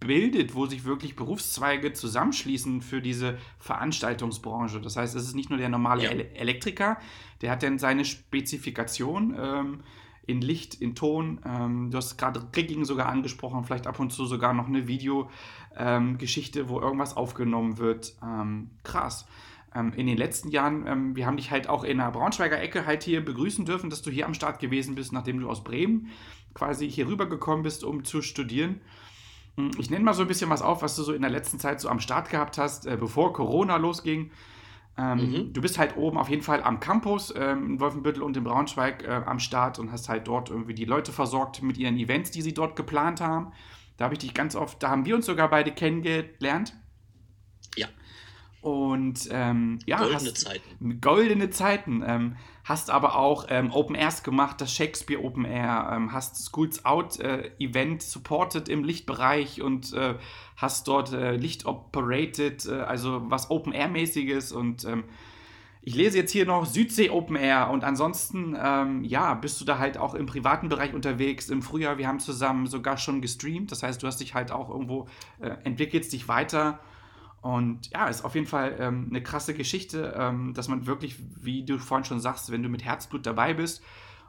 bildet, 0.00 0.54
wo 0.54 0.66
sich 0.66 0.84
wirklich 0.84 1.16
Berufszweige 1.16 1.92
zusammenschließen 1.92 2.82
für 2.82 3.00
diese 3.00 3.38
Veranstaltungsbranche. 3.58 4.80
Das 4.80 4.96
heißt, 4.96 5.16
es 5.16 5.24
ist 5.24 5.34
nicht 5.34 5.50
nur 5.50 5.58
der 5.58 5.68
normale 5.68 6.04
ja. 6.04 6.10
Elektriker, 6.10 6.98
der 7.40 7.50
hat 7.50 7.62
dann 7.62 7.78
seine 7.78 8.04
Spezifikation 8.04 9.36
ähm, 9.38 9.80
in 10.26 10.40
Licht, 10.40 10.74
in 10.74 10.94
Ton. 10.94 11.40
Ähm, 11.44 11.90
du 11.90 11.96
hast 11.96 12.16
gerade 12.16 12.46
Rigging 12.54 12.84
sogar 12.84 13.08
angesprochen, 13.08 13.64
vielleicht 13.64 13.86
ab 13.86 13.98
und 13.98 14.12
zu 14.12 14.26
sogar 14.26 14.52
noch 14.52 14.68
eine 14.68 14.86
Videogeschichte, 14.86 16.60
ähm, 16.60 16.68
wo 16.68 16.80
irgendwas 16.80 17.16
aufgenommen 17.16 17.78
wird. 17.78 18.14
Ähm, 18.22 18.70
krass. 18.84 19.26
Ähm, 19.74 19.92
in 19.96 20.06
den 20.06 20.16
letzten 20.16 20.48
Jahren, 20.48 20.86
ähm, 20.86 21.16
wir 21.16 21.26
haben 21.26 21.36
dich 21.36 21.50
halt 21.50 21.68
auch 21.68 21.84
in 21.84 21.98
der 21.98 22.10
Braunschweiger 22.10 22.60
Ecke 22.60 22.86
halt 22.86 23.02
hier 23.02 23.24
begrüßen 23.24 23.64
dürfen, 23.64 23.90
dass 23.90 24.02
du 24.02 24.10
hier 24.10 24.26
am 24.26 24.34
Start 24.34 24.60
gewesen 24.60 24.94
bist, 24.94 25.12
nachdem 25.12 25.40
du 25.40 25.48
aus 25.48 25.62
Bremen 25.62 26.08
quasi 26.54 26.90
hier 26.90 27.06
rübergekommen 27.06 27.62
bist, 27.62 27.84
um 27.84 28.04
zu 28.04 28.22
studieren. 28.22 28.80
Hm, 29.56 29.70
ich 29.78 29.90
nenne 29.90 30.04
mal 30.04 30.14
so 30.14 30.22
ein 30.22 30.28
bisschen 30.28 30.50
was 30.50 30.62
auf, 30.62 30.82
was 30.82 30.96
du 30.96 31.02
so 31.02 31.12
in 31.12 31.22
der 31.22 31.30
letzten 31.30 31.58
Zeit 31.58 31.80
so 31.80 31.88
am 31.88 32.00
Start 32.00 32.30
gehabt 32.30 32.58
hast, 32.58 32.86
äh, 32.86 32.96
bevor 32.98 33.32
Corona 33.32 33.76
losging. 33.76 34.30
Ähm, 34.96 35.18
mhm. 35.18 35.52
Du 35.52 35.60
bist 35.60 35.78
halt 35.78 35.96
oben 35.96 36.18
auf 36.18 36.28
jeden 36.28 36.42
Fall 36.42 36.62
am 36.62 36.80
Campus 36.80 37.30
in 37.30 37.78
Wolfenbüttel 37.78 38.22
und 38.22 38.36
in 38.36 38.42
Braunschweig 38.42 39.04
äh, 39.04 39.22
am 39.26 39.38
Start 39.38 39.78
und 39.78 39.92
hast 39.92 40.08
halt 40.08 40.26
dort 40.26 40.50
irgendwie 40.50 40.74
die 40.74 40.86
Leute 40.86 41.12
versorgt 41.12 41.62
mit 41.62 41.78
ihren 41.78 41.96
Events, 41.98 42.32
die 42.32 42.42
sie 42.42 42.52
dort 42.52 42.74
geplant 42.74 43.20
haben. 43.20 43.52
Da 43.96 44.06
habe 44.06 44.14
ich 44.14 44.20
dich 44.20 44.34
ganz 44.34 44.56
oft, 44.56 44.82
da 44.82 44.90
haben 44.90 45.04
wir 45.04 45.14
uns 45.14 45.26
sogar 45.26 45.50
beide 45.50 45.70
kennengelernt. 45.72 46.74
Und 48.60 49.28
ähm, 49.30 49.78
ja, 49.86 49.98
goldene 49.98 50.14
hast, 50.14 50.36
Zeiten. 50.38 51.00
Goldene 51.00 51.50
Zeiten. 51.50 52.04
Ähm, 52.06 52.36
hast 52.64 52.90
aber 52.90 53.16
auch 53.16 53.46
ähm, 53.48 53.70
Open 53.72 53.94
Airs 53.94 54.22
gemacht, 54.22 54.60
das 54.60 54.72
Shakespeare 54.72 55.22
Open 55.22 55.44
Air, 55.44 55.90
ähm, 55.92 56.12
hast 56.12 56.44
Schools 56.44 56.84
Out 56.84 57.18
äh, 57.18 57.50
Event 57.58 58.02
supported 58.02 58.68
im 58.68 58.84
Lichtbereich 58.84 59.62
und 59.62 59.94
äh, 59.94 60.16
hast 60.56 60.86
dort 60.86 61.12
äh, 61.12 61.36
Licht 61.36 61.64
operated, 61.64 62.66
äh, 62.66 62.80
also 62.80 63.22
was 63.30 63.50
Open 63.50 63.72
Air 63.72 63.88
mäßiges 63.88 64.52
und 64.52 64.84
ähm, 64.84 65.04
ich 65.80 65.94
lese 65.94 66.18
jetzt 66.18 66.32
hier 66.32 66.44
noch 66.44 66.66
Südsee 66.66 67.08
Open 67.08 67.36
Air 67.36 67.70
und 67.70 67.82
ansonsten, 67.82 68.54
ähm, 68.62 69.04
ja, 69.04 69.32
bist 69.32 69.58
du 69.58 69.64
da 69.64 69.78
halt 69.78 69.96
auch 69.96 70.14
im 70.14 70.26
privaten 70.26 70.68
Bereich 70.68 70.92
unterwegs. 70.92 71.48
Im 71.48 71.62
Frühjahr, 71.62 71.96
wir 71.96 72.06
haben 72.06 72.20
zusammen 72.20 72.66
sogar 72.66 72.98
schon 72.98 73.22
gestreamt. 73.22 73.72
Das 73.72 73.82
heißt, 73.82 74.02
du 74.02 74.06
hast 74.06 74.18
dich 74.20 74.34
halt 74.34 74.52
auch 74.52 74.68
irgendwo, 74.68 75.06
äh, 75.40 75.48
entwickelst 75.64 76.12
dich 76.12 76.28
weiter 76.28 76.80
und 77.40 77.90
ja, 77.90 78.08
ist 78.08 78.24
auf 78.24 78.34
jeden 78.34 78.46
Fall 78.46 78.76
ähm, 78.78 79.06
eine 79.10 79.22
krasse 79.22 79.54
Geschichte, 79.54 80.14
ähm, 80.16 80.54
dass 80.54 80.68
man 80.68 80.86
wirklich, 80.86 81.16
wie 81.36 81.64
du 81.64 81.78
vorhin 81.78 82.04
schon 82.04 82.20
sagst, 82.20 82.50
wenn 82.50 82.62
du 82.62 82.68
mit 82.68 82.84
Herzblut 82.84 83.26
dabei 83.26 83.54
bist 83.54 83.82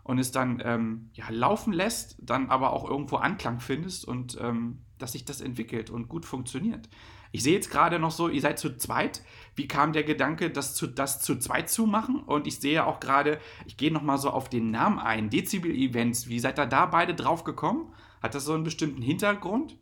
und 0.04 0.20
es 0.20 0.32
dann 0.32 0.62
ähm, 0.64 1.10
ja, 1.14 1.26
laufen 1.30 1.74
lässt, 1.74 2.18
dann 2.22 2.50
aber 2.50 2.74
auch 2.74 2.88
irgendwo 2.88 3.18
Anklang 3.18 3.60
findest 3.60 4.06
und 4.06 4.38
ähm, 4.40 4.80
dass 5.00 5.14
sich 5.14 5.26
das 5.26 5.42
entwickelt 5.42 5.90
und 5.90 6.08
gut 6.08 6.26
funktioniert. 6.26 6.90
Ich 7.32 7.44
sehe 7.44 7.54
jetzt 7.54 7.70
gerade 7.70 8.00
noch 8.00 8.12
so, 8.12 8.28
ihr 8.28 8.42
seid 8.42 8.58
zu 8.58 8.76
zweit. 8.78 9.22
Wie 9.56 9.68
kam 9.68 9.94
der 9.94 10.04
Gedanke, 10.04 10.50
das 10.50 10.74
zu, 10.74 10.88
das 10.88 11.22
zu 11.22 11.38
zweit 11.38 11.70
zu 11.70 11.86
machen? 11.86 12.24
Und 12.24 12.48
ich 12.48 12.60
sehe 12.60 12.86
auch 12.86 13.00
gerade, 13.00 13.40
ich 13.68 13.78
gehe 13.78 13.92
noch 13.92 14.02
mal 14.02 14.18
so 14.18 14.32
auf 14.32 14.50
den 14.50 14.72
Namen 14.72 14.98
ein, 14.98 15.30
Dezibel 15.30 15.72
Events. 15.72 16.28
Wie 16.28 16.40
seid 16.40 16.60
ihr 16.60 16.66
da 16.66 16.88
beide 16.88 17.14
drauf 17.14 17.44
gekommen? 17.44 17.94
Hat 18.22 18.34
das 18.34 18.46
so 18.46 18.54
einen 18.54 18.64
bestimmten 18.64 19.02
Hintergrund? 19.02 19.78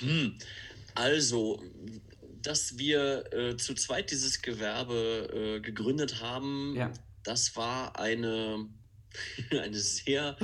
Hm, 0.00 0.36
also, 0.94 1.62
dass 2.42 2.78
wir 2.78 3.32
äh, 3.32 3.56
zu 3.56 3.74
zweit 3.74 4.10
dieses 4.10 4.42
Gewerbe 4.42 5.56
äh, 5.58 5.60
gegründet 5.60 6.20
haben, 6.20 6.74
ja. 6.76 6.92
das 7.22 7.56
war 7.56 7.98
eine, 7.98 8.66
eine 9.50 9.76
sehr 9.76 10.36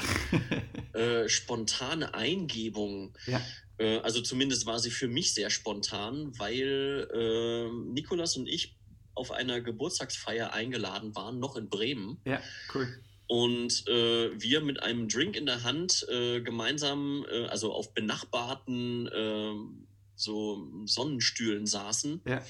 äh, 0.93 1.29
spontane 1.29 2.15
Eingebung. 2.15 3.17
Ja. 3.27 3.41
Äh, 3.79 3.99
also 3.99 4.21
zumindest 4.21 4.67
war 4.67 4.79
sie 4.79 4.91
für 4.91 5.09
mich 5.09 5.35
sehr 5.35 5.51
spontan, 5.51 6.39
weil 6.39 7.09
ähm, 7.15 7.93
Nikolas 7.93 8.37
und 8.37 8.49
ich 8.49 8.77
auf 9.15 9.33
einer 9.33 9.61
Geburtstagsfeier 9.61 10.53
eingeladen 10.53 11.17
waren, 11.17 11.39
noch 11.39 11.57
in 11.57 11.69
Bremen. 11.69 12.21
Ja, 12.25 12.41
cool. 12.75 12.87
Und 13.29 13.89
äh, 13.89 14.31
wir 14.41 14.61
mit 14.61 14.83
einem 14.83 15.09
Drink 15.09 15.37
in 15.37 15.47
der 15.47 15.65
Hand 15.65 16.07
äh, 16.09 16.41
gemeinsam, 16.43 17.27
äh, 17.29 17.47
also 17.47 17.73
auf 17.73 17.93
benachbarten 17.93 19.11
ähm, 19.13 19.86
so 20.17 20.69
Sonnenstühlen 20.87 21.67
saßen 21.67 22.23
ja. 22.27 22.43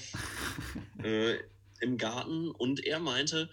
äh, 1.03 1.37
im 1.79 1.97
Garten 1.97 2.49
und 2.49 2.83
er 2.83 2.99
meinte, 2.99 3.49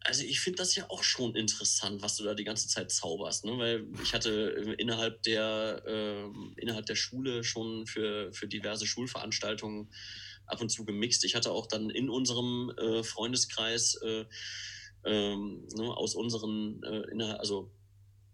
also 0.00 0.24
ich 0.24 0.40
finde 0.40 0.58
das 0.58 0.74
ja 0.74 0.88
auch 0.90 1.02
schon 1.02 1.34
interessant, 1.34 2.02
was 2.02 2.16
du 2.16 2.24
da 2.24 2.34
die 2.34 2.44
ganze 2.44 2.68
Zeit 2.68 2.90
zauberst, 2.90 3.44
ne? 3.44 3.58
weil 3.58 3.86
ich 4.02 4.14
hatte 4.14 4.74
innerhalb 4.78 5.22
der, 5.22 5.82
äh, 5.86 6.60
innerhalb 6.60 6.86
der 6.86 6.94
Schule 6.94 7.44
schon 7.44 7.86
für, 7.86 8.32
für 8.32 8.48
diverse 8.48 8.86
Schulveranstaltungen 8.86 9.92
ab 10.46 10.60
und 10.60 10.70
zu 10.70 10.84
gemixt. 10.84 11.24
Ich 11.24 11.34
hatte 11.34 11.50
auch 11.50 11.66
dann 11.66 11.90
in 11.90 12.08
unserem 12.08 12.72
äh, 12.78 13.02
Freundeskreis 13.02 14.00
äh, 14.02 14.24
ähm, 15.04 15.66
ne, 15.76 15.84
aus 15.96 16.14
unseren, 16.14 16.82
äh, 16.82 17.10
in, 17.10 17.20
also 17.22 17.70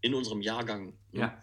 in 0.00 0.14
unserem 0.14 0.42
Jahrgang, 0.42 0.98
ne? 1.12 1.20
ja. 1.20 1.42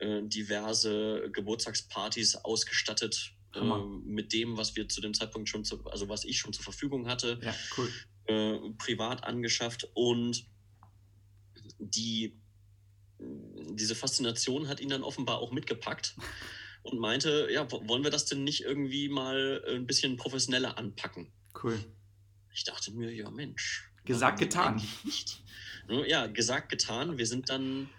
Äh, 0.00 0.22
diverse 0.24 1.30
Geburtstagspartys 1.32 2.36
ausgestattet 2.36 3.34
äh, 3.54 3.60
mit 4.04 4.32
dem, 4.32 4.56
was 4.56 4.74
wir 4.74 4.88
zu 4.88 5.00
dem 5.00 5.12
Zeitpunkt 5.12 5.48
schon, 5.48 5.64
zu, 5.64 5.84
also 5.86 6.08
was 6.08 6.24
ich 6.24 6.38
schon 6.38 6.52
zur 6.52 6.64
Verfügung 6.64 7.06
hatte, 7.06 7.38
ja, 7.42 7.54
cool. 7.76 7.92
äh, 8.24 8.58
privat 8.78 9.24
angeschafft 9.24 9.88
und 9.94 10.44
die 11.78 12.40
diese 13.18 13.94
Faszination 13.94 14.68
hat 14.68 14.80
ihn 14.80 14.88
dann 14.88 15.02
offenbar 15.02 15.38
auch 15.38 15.52
mitgepackt 15.52 16.16
und 16.82 16.98
meinte, 16.98 17.48
ja, 17.52 17.70
wollen 17.70 18.02
wir 18.02 18.10
das 18.10 18.24
denn 18.24 18.44
nicht 18.44 18.62
irgendwie 18.62 19.08
mal 19.08 19.62
ein 19.68 19.86
bisschen 19.86 20.16
professioneller 20.16 20.78
anpacken? 20.78 21.30
Cool. 21.62 21.78
Ich 22.54 22.64
dachte 22.64 22.90
mir, 22.92 23.12
ja 23.12 23.30
Mensch. 23.30 23.90
Gesagt, 24.04 24.38
getan. 24.40 24.82
Ja, 26.06 26.26
gesagt, 26.26 26.70
getan. 26.70 27.18
Wir 27.18 27.26
sind 27.26 27.50
dann 27.50 27.90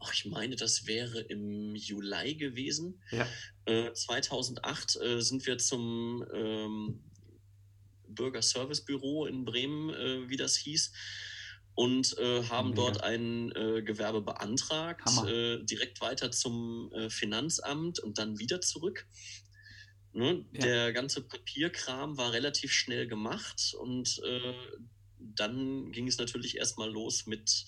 oh, 0.00 0.08
ich 0.12 0.24
meine, 0.26 0.56
das 0.56 0.86
wäre 0.86 1.20
im 1.20 1.74
Juli 1.74 2.34
gewesen. 2.34 3.02
Ja. 3.10 3.26
Äh, 3.64 3.92
2008 3.92 4.96
äh, 4.96 5.20
sind 5.20 5.46
wir 5.46 5.58
zum 5.58 6.24
ähm, 6.32 7.02
Bürgerservicebüro 8.08 9.26
in 9.26 9.44
Bremen, 9.44 9.90
äh, 9.90 10.28
wie 10.28 10.36
das 10.36 10.56
hieß, 10.56 10.92
und 11.74 12.16
äh, 12.18 12.42
haben 12.44 12.70
Mega. 12.70 12.82
dort 12.82 13.04
ein 13.04 13.52
äh, 13.52 13.82
Gewerbe 13.82 14.20
beantragt, 14.20 15.08
äh, 15.26 15.64
direkt 15.64 16.00
weiter 16.00 16.30
zum 16.30 16.90
Finanzamt 17.08 18.00
und 18.00 18.18
dann 18.18 18.38
wieder 18.38 18.60
zurück. 18.60 19.06
Ne? 20.12 20.44
Ja. 20.52 20.60
Der 20.60 20.92
ganze 20.92 21.22
Papierkram 21.22 22.16
war 22.16 22.32
relativ 22.32 22.72
schnell 22.72 23.06
gemacht 23.06 23.74
und 23.78 24.20
dann 25.18 25.92
ging 25.92 26.08
es 26.08 26.18
natürlich 26.18 26.56
erstmal 26.56 26.90
los 26.90 27.26
mit 27.26 27.66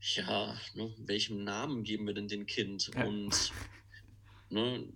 ja, 0.00 0.56
ne, 0.74 0.94
welchem 0.98 1.44
Namen 1.44 1.82
geben 1.82 2.06
wir 2.06 2.14
denn 2.14 2.28
dem 2.28 2.46
Kind? 2.46 2.90
Ja. 2.94 3.04
Und 3.04 3.52
ne, 4.50 4.86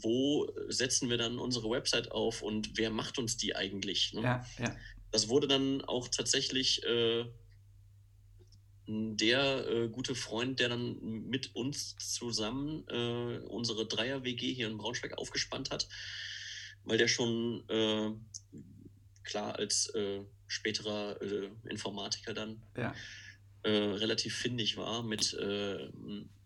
wo 0.00 0.48
setzen 0.68 1.10
wir 1.10 1.18
dann 1.18 1.38
unsere 1.38 1.70
Website 1.70 2.12
auf 2.12 2.42
und 2.42 2.76
wer 2.76 2.90
macht 2.90 3.18
uns 3.18 3.36
die 3.36 3.56
eigentlich? 3.56 4.12
Ne? 4.14 4.22
Ja, 4.22 4.46
ja. 4.58 4.76
Das 5.10 5.28
wurde 5.28 5.48
dann 5.48 5.82
auch 5.82 6.08
tatsächlich 6.08 6.84
äh, 6.84 7.24
der 8.86 9.66
äh, 9.68 9.88
gute 9.88 10.14
Freund, 10.14 10.60
der 10.60 10.68
dann 10.68 10.98
mit 11.28 11.54
uns 11.54 11.96
zusammen 11.96 12.86
äh, 12.88 13.38
unsere 13.46 13.86
Dreier-WG 13.86 14.52
hier 14.52 14.68
in 14.68 14.78
Braunschweig 14.78 15.16
aufgespannt 15.16 15.70
hat, 15.70 15.88
weil 16.84 16.98
der 16.98 17.08
schon 17.08 17.64
äh, 17.68 18.10
klar 19.24 19.56
als 19.56 19.88
äh, 19.94 20.20
späterer 20.46 21.20
äh, 21.20 21.50
Informatiker 21.68 22.34
dann 22.34 22.62
ja 22.76 22.94
äh, 23.62 23.70
relativ 23.70 24.34
findig 24.34 24.76
war 24.76 25.02
mit, 25.02 25.34
äh, 25.34 25.90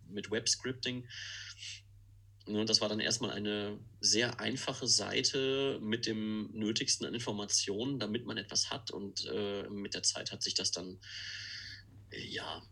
mit 0.08 0.30
Web-Scripting. 0.30 1.06
Ne, 2.46 2.64
das 2.64 2.80
war 2.80 2.88
dann 2.88 3.00
erstmal 3.00 3.30
eine 3.30 3.78
sehr 4.00 4.40
einfache 4.40 4.88
Seite 4.88 5.78
mit 5.80 6.06
dem 6.06 6.50
Nötigsten 6.52 7.06
an 7.06 7.14
Informationen, 7.14 8.00
damit 8.00 8.26
man 8.26 8.36
etwas 8.36 8.70
hat. 8.70 8.90
Und 8.90 9.26
äh, 9.26 9.68
mit 9.68 9.94
der 9.94 10.02
Zeit 10.02 10.32
hat 10.32 10.42
sich 10.42 10.54
das 10.54 10.72
dann 10.72 10.98
äh, 12.10 12.26
ja 12.26 12.62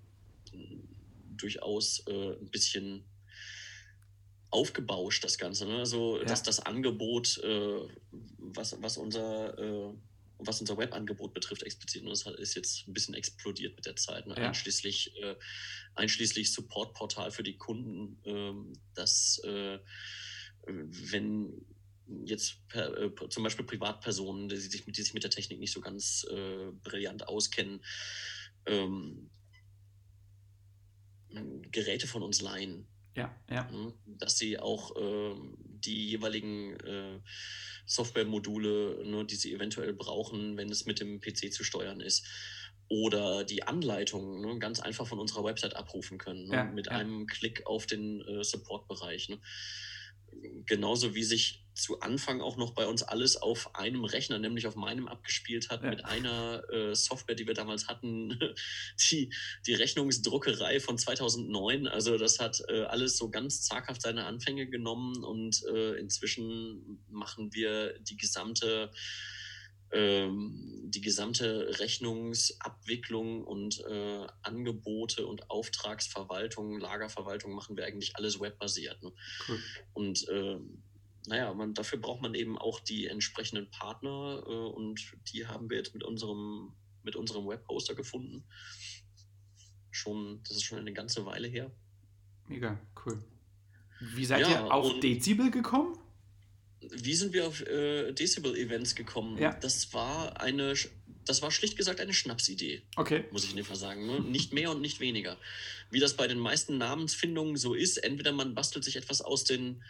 durchaus 1.37 2.05
äh, 2.09 2.33
ein 2.33 2.51
bisschen 2.51 3.05
aufgebauscht, 4.51 5.23
das 5.23 5.39
Ganze. 5.39 5.67
Ne? 5.67 5.79
Also, 5.79 6.19
ja. 6.19 6.25
dass 6.25 6.43
das 6.43 6.59
Angebot, 6.59 7.41
was, 8.39 8.77
was 8.83 8.97
unser 8.97 9.95
äh, 10.41 10.47
was 10.47 10.61
unser 10.61 10.79
Webangebot 10.79 11.35
betrifft, 11.35 11.63
explizit, 11.63 12.07
das 12.07 12.27
ist 12.27 12.55
jetzt 12.55 12.89
ein 12.89 12.93
bisschen 12.93 13.15
explodiert 13.15 13.77
mit 13.77 13.87
der 13.87 13.97
Zeit. 13.97 14.27
Ne? 14.27 14.35
Ja. 14.37 14.49
Einschließlich, 14.49 15.17
äh, 15.23 15.37
einschließlich 15.95 16.53
Supportportal 16.53 17.31
für 17.31 17.43
die 17.43 17.57
Kunden, 17.57 18.21
ähm, 18.25 18.73
dass 18.95 19.41
äh, 19.45 19.79
wenn 20.67 21.65
jetzt 22.25 22.67
per, 22.69 22.97
äh, 22.97 23.29
zum 23.29 23.43
Beispiel 23.43 23.65
Privatpersonen, 23.65 24.49
die 24.49 24.57
sich, 24.57 24.85
die 24.85 25.03
sich 25.03 25.15
mit 25.15 25.23
der 25.23 25.31
Technik 25.31 25.61
nicht 25.61 25.73
so 25.73 25.81
ganz 25.81 26.27
äh, 26.31 26.71
brillant 26.83 27.29
auskennen, 27.29 27.85
ähm, 28.67 29.31
Geräte 31.71 32.07
von 32.07 32.23
uns 32.23 32.41
leihen. 32.41 32.87
Ja, 33.15 33.35
ja. 33.51 33.71
Ne? 33.71 33.93
Dass 34.07 34.39
sie 34.39 34.59
auch 34.59 34.97
äh, 34.97 35.35
die 35.85 36.11
jeweiligen 36.11 36.79
äh, 36.81 37.21
Softwaremodule, 37.87 39.05
ne, 39.05 39.25
die 39.25 39.35
sie 39.35 39.53
eventuell 39.53 39.93
brauchen, 39.93 40.57
wenn 40.57 40.71
es 40.71 40.87
mit 40.87 41.01
dem 41.01 41.21
PC 41.21 41.53
zu 41.53 41.65
steuern 41.65 42.01
ist, 42.01 42.27
oder 42.89 43.45
die 43.45 43.65
Anleitung 43.65 44.41
ne, 44.41 44.59
ganz 44.59 44.81
einfach 44.81 45.07
von 45.07 45.19
unserer 45.19 45.45
Website 45.45 45.75
abrufen 45.75 46.19
können, 46.19 46.49
ne, 46.49 46.55
ja, 46.55 46.65
mit 46.65 46.87
ja. 46.87 46.93
einem 46.93 47.27
Klick 47.27 47.67
auf 47.67 47.87
den 47.87 48.21
äh, 48.23 48.45
Support-Bereich. 48.45 49.29
Ne 49.29 49.41
genauso 50.67 51.15
wie 51.15 51.25
sich 51.25 51.65
zu 51.75 52.01
Anfang 52.01 52.41
auch 52.41 52.57
noch 52.57 52.73
bei 52.73 52.87
uns 52.87 53.03
alles 53.03 53.37
auf 53.37 53.75
einem 53.75 54.05
Rechner, 54.05 54.39
nämlich 54.39 54.67
auf 54.67 54.77
meinem 54.77 55.09
abgespielt 55.09 55.71
hat, 55.71 55.83
ja. 55.83 55.91
mit 55.91 56.05
einer 56.05 56.63
äh, 56.71 56.95
Software, 56.95 57.35
die 57.35 57.47
wir 57.47 57.55
damals 57.55 57.89
hatten, 57.89 58.39
die, 59.11 59.33
die 59.67 59.75
Rechnungsdruckerei 59.75 60.81
von 60.81 60.99
2009. 60.99 61.89
Also 61.89 62.19
das 62.19 62.39
hat 62.39 62.63
äh, 62.69 62.83
alles 62.83 63.17
so 63.17 63.31
ganz 63.31 63.63
zaghaft 63.63 64.03
seine 64.03 64.27
Anfänge 64.27 64.69
genommen 64.69 65.25
und 65.25 65.63
äh, 65.73 65.95
inzwischen 65.95 67.03
machen 67.09 67.55
wir 67.55 67.99
die 68.01 68.17
gesamte 68.17 68.91
die 69.93 71.01
gesamte 71.01 71.79
Rechnungsabwicklung 71.81 73.45
und 73.45 73.81
äh, 73.89 74.27
Angebote 74.43 75.27
und 75.27 75.51
Auftragsverwaltung, 75.51 76.79
Lagerverwaltung 76.79 77.53
machen 77.53 77.77
wir 77.77 77.87
eigentlich 77.87 78.17
alles 78.17 78.41
webbasiert. 78.41 79.03
Ne? 79.03 79.13
Cool. 79.49 79.59
Und 79.95 80.29
äh, 80.29 80.59
naja, 81.27 81.53
man, 81.55 81.75
dafür 81.75 81.99
braucht 81.99 82.23
man 82.23 82.35
eben 82.35 82.59
auch 82.59 82.81
die 82.81 83.07
entsprechenden 83.07 83.71
Partner 83.71 84.43
äh, 84.47 84.51
und 84.51 85.13
die 85.33 85.47
haben 85.47 85.71
wir 85.71 85.77
jetzt 85.77 85.95
mit 85.95 86.05
unserem, 86.05 86.73
mit 87.03 87.17
unserem 87.17 87.47
Webhoster 87.47 87.95
gefunden. 87.95 88.45
Schon, 89.91 90.41
das 90.45 90.57
ist 90.57 90.65
schon 90.65 90.79
eine 90.79 90.93
ganze 90.93 91.27
Weile 91.27 91.49
her. 91.49 91.71
Mega, 92.47 92.81
cool. 93.05 93.23
Wie 94.01 94.25
seid 94.25 94.43
ja, 94.43 94.51
ihr 94.51 94.73
auf 94.73 94.99
Dezibel 95.01 95.51
gekommen? 95.51 95.99
Wie 96.81 97.15
sind 97.15 97.33
wir 97.33 97.47
auf 97.47 97.61
äh, 97.61 98.13
Decibel-Events 98.13 98.95
gekommen? 98.95 99.39
Ja. 99.39 99.53
Das 99.53 99.93
war 99.93 100.41
eine, 100.41 100.75
das 101.27 101.43
war 101.43 101.51
schlicht 101.51 101.77
gesagt 101.77 102.01
eine 102.01 102.15
Schnapsidee. 102.15 102.83
Okay. 102.97 103.25
Muss 103.31 103.45
ich 103.45 103.51
in 103.51 103.57
dem 103.57 103.67
Fall 103.67 103.77
sagen. 103.77 104.07
Ne? 104.07 104.21
Nicht 104.21 104.53
mehr 104.53 104.71
und 104.71 104.81
nicht 104.81 105.01
weniger. 105.01 105.37
Wie 105.91 106.01
das 106.01 106.15
bei 106.15 106.27
den 106.27 106.39
meisten 106.39 106.79
Namensfindungen 106.79 107.57
so 107.57 107.75
ist, 107.75 107.99
entweder 107.99 108.33
man 108.33 108.55
bastelt 108.55 108.85
sich 108.85 108.97
etwas 108.97 109.21
aus 109.21 109.45
den 109.45 109.83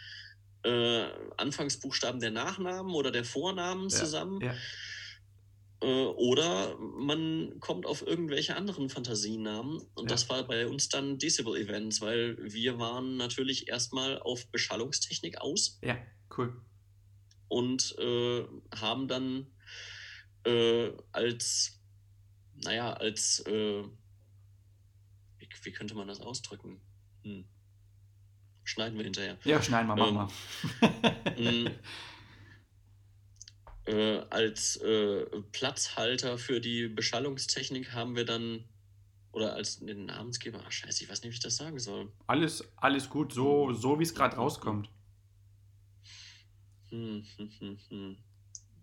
äh, 0.63 1.05
Anfangsbuchstaben 1.37 2.19
der 2.19 2.31
Nachnamen 2.31 2.93
oder 2.93 3.11
der 3.11 3.23
Vornamen 3.23 3.89
ja. 3.89 3.95
zusammen. 3.95 4.41
Ja. 4.41 4.53
Äh, 5.81 5.85
oder 5.85 6.77
man 6.77 7.59
kommt 7.61 7.85
auf 7.85 8.05
irgendwelche 8.05 8.57
anderen 8.57 8.89
Fantasienamen. 8.89 9.81
Und 9.95 10.11
das 10.11 10.27
war 10.29 10.43
bei 10.43 10.67
uns 10.67 10.89
dann 10.89 11.17
Decibel 11.17 11.55
Events, 11.55 12.01
weil 12.01 12.37
wir 12.41 12.79
waren 12.79 13.15
natürlich 13.15 13.69
erstmal 13.69 14.19
auf 14.19 14.47
Beschallungstechnik 14.47 15.39
aus. 15.39 15.79
Ja, 15.81 15.97
cool 16.37 16.61
und 17.51 17.97
äh, 17.99 18.45
haben 18.73 19.09
dann 19.09 19.45
äh, 20.45 20.91
als, 21.11 21.81
naja, 22.55 22.93
als, 22.93 23.45
äh, 23.45 23.83
wie, 25.37 25.49
wie, 25.63 25.71
könnte 25.73 25.93
man 25.93 26.07
das 26.07 26.21
ausdrücken? 26.21 26.79
Hm. 27.23 27.43
Schneiden 28.63 28.97
wir 28.97 29.03
hinterher. 29.03 29.37
Ja, 29.43 29.61
schneiden 29.61 29.87
wir, 29.87 29.95
machen 29.97 30.33
ähm, 31.37 31.65
wir. 31.65 31.75
Äh, 33.87 34.19
als 34.29 34.77
äh, 34.77 35.25
Platzhalter 35.51 36.37
für 36.37 36.61
die 36.61 36.87
Beschallungstechnik 36.87 37.93
haben 37.93 38.15
wir 38.15 38.25
dann 38.25 38.63
oder 39.31 39.55
als 39.55 39.79
den 39.79 40.05
Namensgeber, 40.05 40.61
ach 40.63 40.71
scheiße, 40.71 41.03
ich 41.03 41.09
weiß 41.09 41.23
nicht, 41.23 41.31
wie 41.31 41.37
ich 41.37 41.39
das 41.39 41.57
sagen 41.57 41.79
soll. 41.79 42.11
Alles, 42.27 42.63
alles 42.77 43.09
gut, 43.09 43.33
so, 43.33 43.73
so 43.73 43.97
wie 43.97 44.03
es 44.03 44.13
gerade 44.13 44.35
rauskommt. 44.35 44.87
Hm, 46.91 47.23
hm, 47.37 47.49
hm, 47.59 47.77
hm. 47.89 48.17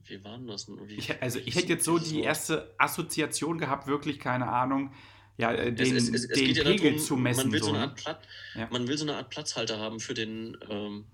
Wie 0.05 0.25
war 0.25 0.39
das? 0.39 0.69
Wie, 0.69 0.95
ich, 0.95 1.23
also 1.23 1.39
ich 1.39 1.55
hätte 1.55 1.69
jetzt 1.69 1.85
so 1.85 1.99
die 1.99 2.23
erste 2.23 2.75
Assoziation 2.79 3.59
gehabt, 3.59 3.87
wirklich 3.87 4.19
keine 4.19 4.49
Ahnung, 4.49 4.93
ja, 5.37 5.53
äh, 5.53 5.73
den, 5.73 5.97
es, 5.97 6.09
es, 6.09 6.25
es 6.25 6.29
den 6.29 6.55
ja 6.55 6.65
Pegel 6.65 6.93
darum, 6.93 6.99
zu 6.99 7.17
messen. 7.17 7.45
Man 7.45 7.53
will 7.53 7.63
so, 7.63 7.69
eine 7.69 7.79
Art 7.81 7.95
Platz, 7.95 8.25
ja. 8.55 8.69
man 8.73 8.89
will 8.89 8.99
so 8.99 9.05
eine 9.05 9.17
Art 9.17 9.31
Platzhalter 9.31 9.79
haben 9.79 10.01
für 10.01 10.15
den 10.15 10.57
ähm, 10.69 11.05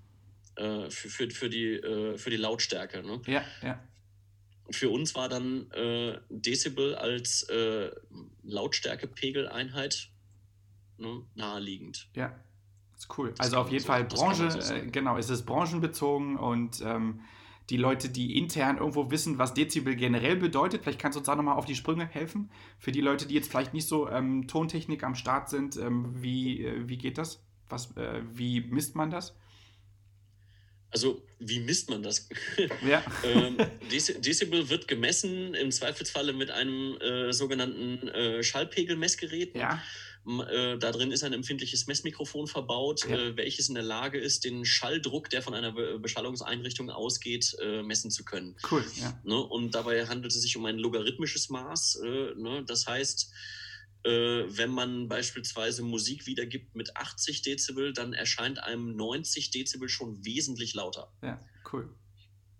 äh, 0.55 0.89
für, 0.89 1.09
für, 1.09 1.29
für, 1.29 1.49
die, 1.49 1.73
äh, 1.73 2.17
für 2.17 2.29
die 2.29 2.37
Lautstärke. 2.37 3.03
Ne? 3.03 3.21
Ja, 3.27 3.43
ja. 3.61 3.79
Für 4.71 4.89
uns 4.89 5.13
war 5.13 5.29
dann 5.29 5.69
äh, 5.71 6.17
Dezibel 6.29 6.95
als 6.95 7.43
äh, 7.43 7.91
Lautstärkepegeleinheit 8.43 10.09
ne, 10.97 11.23
naheliegend. 11.35 12.09
Ja. 12.15 12.39
Das 12.95 13.03
ist 13.03 13.17
cool. 13.17 13.29
Das 13.31 13.39
also 13.41 13.57
auf 13.57 13.69
jeden 13.69 13.83
so, 13.83 13.87
Fall 13.87 14.05
Branche, 14.05 14.49
so 14.49 14.73
äh, 14.73 14.87
genau, 14.87 15.17
es 15.17 15.29
ist 15.29 15.45
branchenbezogen 15.45 16.37
und 16.37 16.81
ähm, 16.81 17.21
die 17.69 17.77
Leute, 17.77 18.09
die 18.09 18.37
intern 18.37 18.77
irgendwo 18.77 19.09
wissen, 19.09 19.37
was 19.37 19.53
Dezibel 19.53 19.95
generell 19.95 20.35
bedeutet, 20.35 20.83
vielleicht 20.83 20.99
kannst 20.99 21.15
du 21.15 21.19
uns 21.19 21.25
da 21.25 21.35
nochmal 21.35 21.55
auf 21.55 21.65
die 21.65 21.75
Sprünge 21.75 22.05
helfen. 22.05 22.51
Für 22.77 22.91
die 22.91 23.01
Leute, 23.01 23.25
die 23.25 23.33
jetzt 23.33 23.49
vielleicht 23.49 23.73
nicht 23.73 23.87
so 23.87 24.07
ähm, 24.09 24.47
Tontechnik 24.47 25.03
am 25.03 25.15
Start 25.15 25.49
sind, 25.49 25.75
ähm, 25.77 26.13
wie, 26.21 26.63
äh, 26.63 26.87
wie 26.87 26.97
geht 26.97 27.17
das? 27.17 27.43
Was, 27.67 27.95
äh, 27.97 28.21
wie 28.33 28.61
misst 28.61 28.95
man 28.95 29.09
das? 29.09 29.35
Also, 30.91 31.25
wie 31.39 31.59
misst 31.59 31.89
man 31.89 32.03
das? 32.03 32.29
Ja. 32.87 33.03
ähm, 33.23 33.57
Dezibel 33.91 34.69
wird 34.69 34.87
gemessen, 34.87 35.55
im 35.55 35.71
Zweifelsfalle 35.71 36.33
mit 36.33 36.51
einem 36.51 36.97
äh, 37.01 37.33
sogenannten 37.33 38.07
äh, 38.09 38.43
Schallpegelmessgerät. 38.43 39.55
Ja. 39.55 39.81
Äh, 40.27 40.77
da 40.79 40.91
drin 40.91 41.11
ist 41.11 41.23
ein 41.23 41.33
empfindliches 41.33 41.85
Messmikrofon 41.85 42.47
verbaut, 42.47 43.07
ja. 43.07 43.15
äh, 43.15 43.37
welches 43.37 43.69
in 43.69 43.75
der 43.75 43.83
Lage 43.83 44.17
ist, 44.17 44.43
den 44.43 44.65
Schalldruck, 44.65 45.29
der 45.29 45.41
von 45.41 45.53
einer 45.53 45.71
Be 45.71 45.99
Beschallungseinrichtung 45.99 46.89
ausgeht, 46.89 47.55
äh, 47.61 47.83
messen 47.83 48.09
zu 48.09 48.25
können. 48.25 48.55
Cool, 48.69 48.83
ja. 48.95 49.19
Ne? 49.23 49.37
Und 49.37 49.75
dabei 49.75 50.07
handelt 50.07 50.33
es 50.33 50.41
sich 50.41 50.57
um 50.57 50.65
ein 50.65 50.77
logarithmisches 50.77 51.49
Maß. 51.49 52.01
Äh, 52.03 52.33
ne? 52.35 52.63
Das 52.65 52.87
heißt, 52.87 53.31
äh, 54.03 54.09
wenn 54.09 54.71
man 54.71 55.07
beispielsweise 55.07 55.83
Musik 55.83 56.25
wiedergibt 56.25 56.75
mit 56.75 56.95
80 56.95 57.41
Dezibel, 57.43 57.93
dann 57.93 58.13
erscheint 58.13 58.63
einem 58.63 58.95
90 58.95 59.51
Dezibel 59.51 59.89
schon 59.89 60.23
wesentlich 60.25 60.73
lauter. 60.73 61.11
Ja, 61.21 61.39
cool. 61.71 61.89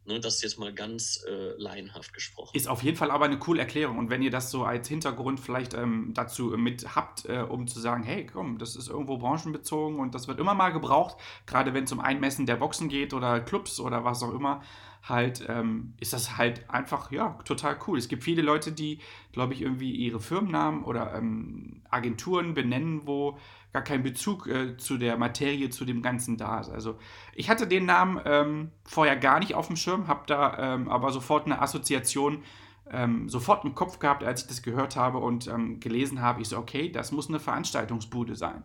Ne, 0.08 0.20
das 0.20 0.36
ist 0.36 0.44
jetzt 0.44 0.60
mal 0.60 0.72
ganz 0.72 1.24
äh, 1.28 1.60
laienhaft 1.60 2.14
gesprochen. 2.14 2.56
Ist 2.56 2.68
auf 2.68 2.84
jeden 2.84 2.96
Fall 2.96 3.10
aber 3.10 3.26
eine 3.26 3.40
coole 3.40 3.62
Erklärung. 3.62 3.98
Und 3.98 4.12
wenn 4.12 4.22
ihr 4.22 4.30
das 4.30 4.52
so 4.52 4.64
als 4.64 4.88
Hintergrund 4.88 5.40
vielleicht 5.40 5.74
ähm, 5.74 6.12
dazu 6.14 6.54
mit 6.58 6.96
habt, 6.96 7.26
äh, 7.26 7.40
um 7.40 7.68
zu 7.68 7.80
sagen, 7.80 8.04
hey, 8.04 8.28
komm, 8.28 8.60
das 8.60 8.76
ist 8.76 8.88
irgendwo 8.88 9.18
branchenbezogen 9.18 10.00
und 10.00 10.14
das 10.14 10.28
wird 10.28 10.40
immer 10.40 10.54
mal 10.54 10.70
gebraucht, 10.70 11.18
gerade 11.48 11.74
wenn 11.74 11.86
es 11.86 11.92
um 11.92 12.00
Einmessen 12.00 12.46
der 12.46 12.58
Boxen 12.58 12.88
geht 12.88 13.16
oder 13.16 13.40
Clubs 13.40 13.80
oder 13.80 14.04
was 14.06 14.22
auch 14.22 14.32
immer, 14.32 14.62
halt, 15.08 15.46
ähm, 15.48 15.94
ist 16.00 16.14
das 16.14 16.38
halt 16.38 16.70
einfach, 16.70 17.12
ja, 17.12 17.38
total 17.46 17.78
cool. 17.88 17.98
Es 17.98 18.08
gibt 18.08 18.24
viele 18.24 18.42
Leute, 18.42 18.72
die, 18.72 19.00
glaube 19.32 19.54
ich, 19.54 19.62
irgendwie 19.62 19.92
ihre 19.92 20.20
Firmennamen 20.20 20.84
oder 20.84 21.14
ähm, 21.16 21.82
Agenturen 21.90 22.54
benennen, 22.54 23.06
wo 23.06 23.38
gar 23.72 23.84
kein 23.84 24.04
Bezug 24.04 24.48
äh, 24.48 24.78
zu 24.78 24.98
der 24.98 25.18
Materie, 25.18 25.70
zu 25.70 25.86
dem 25.86 26.02
Ganzen 26.02 26.38
da 26.38 26.60
ist. 26.60 26.70
Also 26.70 26.98
ich 27.34 27.50
hatte 27.50 27.68
den 27.68 27.86
Namen 27.86 28.20
ähm, 28.26 28.72
vorher 28.84 29.16
gar 29.16 29.40
nicht 29.40 29.54
auf 29.54 29.68
dem 29.68 29.76
Schirm, 29.76 30.08
habe 30.08 30.24
da 30.28 30.76
ähm, 30.76 30.90
aber 30.90 31.12
sofort 31.12 31.46
eine 31.46 31.62
Assoziation 31.62 32.44
ähm, 32.92 33.30
sofort 33.30 33.66
im 33.66 33.76
Kopf 33.76 34.00
gehabt, 34.00 34.24
als 34.24 34.44
ich 34.44 34.48
das 34.48 34.62
gehört 34.62 34.96
habe 34.96 35.18
und 35.18 35.48
ähm, 35.48 35.80
gelesen 35.80 36.22
habe. 36.22 36.42
Ich 36.42 36.50
so, 36.50 36.58
okay, 36.58 36.90
das 36.90 37.12
muss 37.12 37.30
eine 37.30 37.40
Veranstaltungsbude 37.40 38.36
sein. 38.36 38.64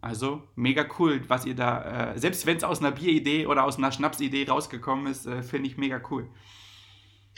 Also 0.00 0.42
mega 0.54 0.86
cool, 0.98 1.22
was 1.28 1.46
ihr 1.46 1.54
da, 1.54 2.12
äh, 2.12 2.18
selbst 2.18 2.46
wenn 2.46 2.56
es 2.56 2.64
aus 2.64 2.80
einer 2.80 2.92
Bieridee 2.92 3.46
oder 3.46 3.64
aus 3.64 3.76
einer 3.76 3.90
Schnapsidee 3.90 4.46
rausgekommen 4.46 5.10
ist, 5.10 5.26
äh, 5.26 5.42
finde 5.42 5.68
ich 5.68 5.76
mega 5.76 6.00
cool. 6.10 6.28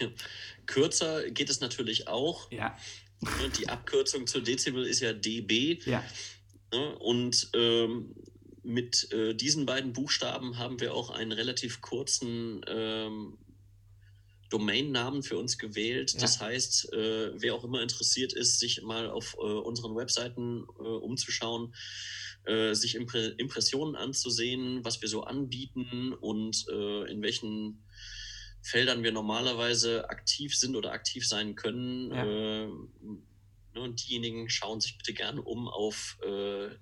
Ja. 0.00 0.08
Kürzer 0.66 1.30
geht 1.30 1.50
es 1.50 1.60
natürlich 1.60 2.08
auch. 2.08 2.50
Ja. 2.50 2.76
Die 3.58 3.68
Abkürzung 3.68 4.26
zu 4.26 4.40
Dezibel 4.40 4.84
ist 4.84 5.00
ja 5.00 5.12
dB. 5.12 5.80
Ja. 5.86 6.04
Ne? 6.72 6.98
Und 6.98 7.50
ähm, 7.54 8.14
mit 8.62 9.10
äh, 9.12 9.34
diesen 9.34 9.66
beiden 9.66 9.92
Buchstaben 9.92 10.58
haben 10.58 10.78
wir 10.80 10.94
auch 10.94 11.10
einen 11.10 11.32
relativ 11.32 11.80
kurzen 11.80 12.60
ähm, 12.68 13.38
Domainnamen 14.50 15.22
für 15.22 15.38
uns 15.38 15.58
gewählt. 15.58 16.12
Ja. 16.14 16.20
Das 16.20 16.40
heißt, 16.40 16.92
äh, 16.92 17.40
wer 17.40 17.54
auch 17.54 17.64
immer 17.64 17.82
interessiert 17.82 18.32
ist, 18.32 18.60
sich 18.60 18.82
mal 18.82 19.08
auf 19.10 19.36
äh, 19.38 19.42
unseren 19.42 19.96
Webseiten 19.96 20.66
äh, 20.78 20.82
umzuschauen, 20.82 21.74
äh, 22.48 22.74
sich 22.74 22.94
Impre 22.94 23.34
Impressionen 23.38 23.94
anzusehen, 23.94 24.84
was 24.84 25.02
wir 25.02 25.08
so 25.08 25.24
anbieten 25.24 26.12
und 26.12 26.66
äh, 26.70 27.10
in 27.10 27.22
welchen 27.22 27.84
Feldern 28.62 29.02
wir 29.02 29.12
normalerweise 29.12 30.08
aktiv 30.10 30.56
sind 30.56 30.74
oder 30.74 30.92
aktiv 30.92 31.26
sein 31.26 31.54
können. 31.54 32.10
Ja. 32.10 32.24
Äh, 32.24 32.66
ne, 32.66 33.80
und 33.80 34.02
diejenigen 34.02 34.48
schauen 34.48 34.80
sich 34.80 34.98
bitte 34.98 35.12
gerne 35.12 35.42
um 35.42 35.68
auf 35.68 36.18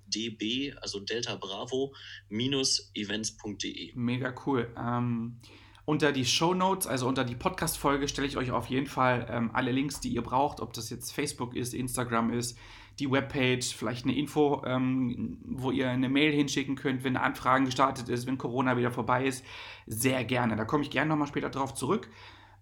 db, 0.07 0.73
also 0.81 0.99
Delta 0.99 1.35
Bravo, 1.35 1.93
minus 2.29 2.91
events.de. 2.95 3.91
Mega 3.93 4.33
cool. 4.45 4.73
Ähm 4.77 5.39
unter 5.87 6.11
die 6.11 6.25
Show 6.25 6.53
Notes, 6.53 6.85
also 6.85 7.07
unter 7.07 7.23
die 7.23 7.35
Podcast-Folge, 7.35 8.09
stelle 8.09 8.27
ich 8.27 8.35
euch 8.35 8.51
auf 8.51 8.65
jeden 8.67 8.87
Fall 8.87 9.25
ähm, 9.29 9.51
alle 9.53 9.71
Links, 9.71 10.01
die 10.01 10.09
ihr 10.09 10.21
braucht, 10.21 10.59
ob 10.59 10.73
das 10.73 10.89
jetzt 10.89 11.13
Facebook 11.13 11.55
ist, 11.55 11.73
Instagram 11.73 12.33
ist, 12.33 12.57
die 12.99 13.11
Webpage, 13.11 13.75
vielleicht 13.75 14.05
eine 14.05 14.15
Info, 14.15 14.63
ähm, 14.65 15.37
wo 15.45 15.71
ihr 15.71 15.89
eine 15.89 16.09
Mail 16.09 16.33
hinschicken 16.33 16.75
könnt, 16.75 17.03
wenn 17.03 17.17
Anfragen 17.17 17.65
gestartet 17.65 18.09
ist, 18.09 18.27
wenn 18.27 18.37
Corona 18.37 18.77
wieder 18.77 18.91
vorbei 18.91 19.25
ist. 19.25 19.45
Sehr 19.85 20.23
gerne. 20.25 20.55
Da 20.55 20.65
komme 20.65 20.83
ich 20.83 20.89
gerne 20.89 21.09
nochmal 21.09 21.27
später 21.27 21.49
drauf 21.49 21.73
zurück. 21.73 22.09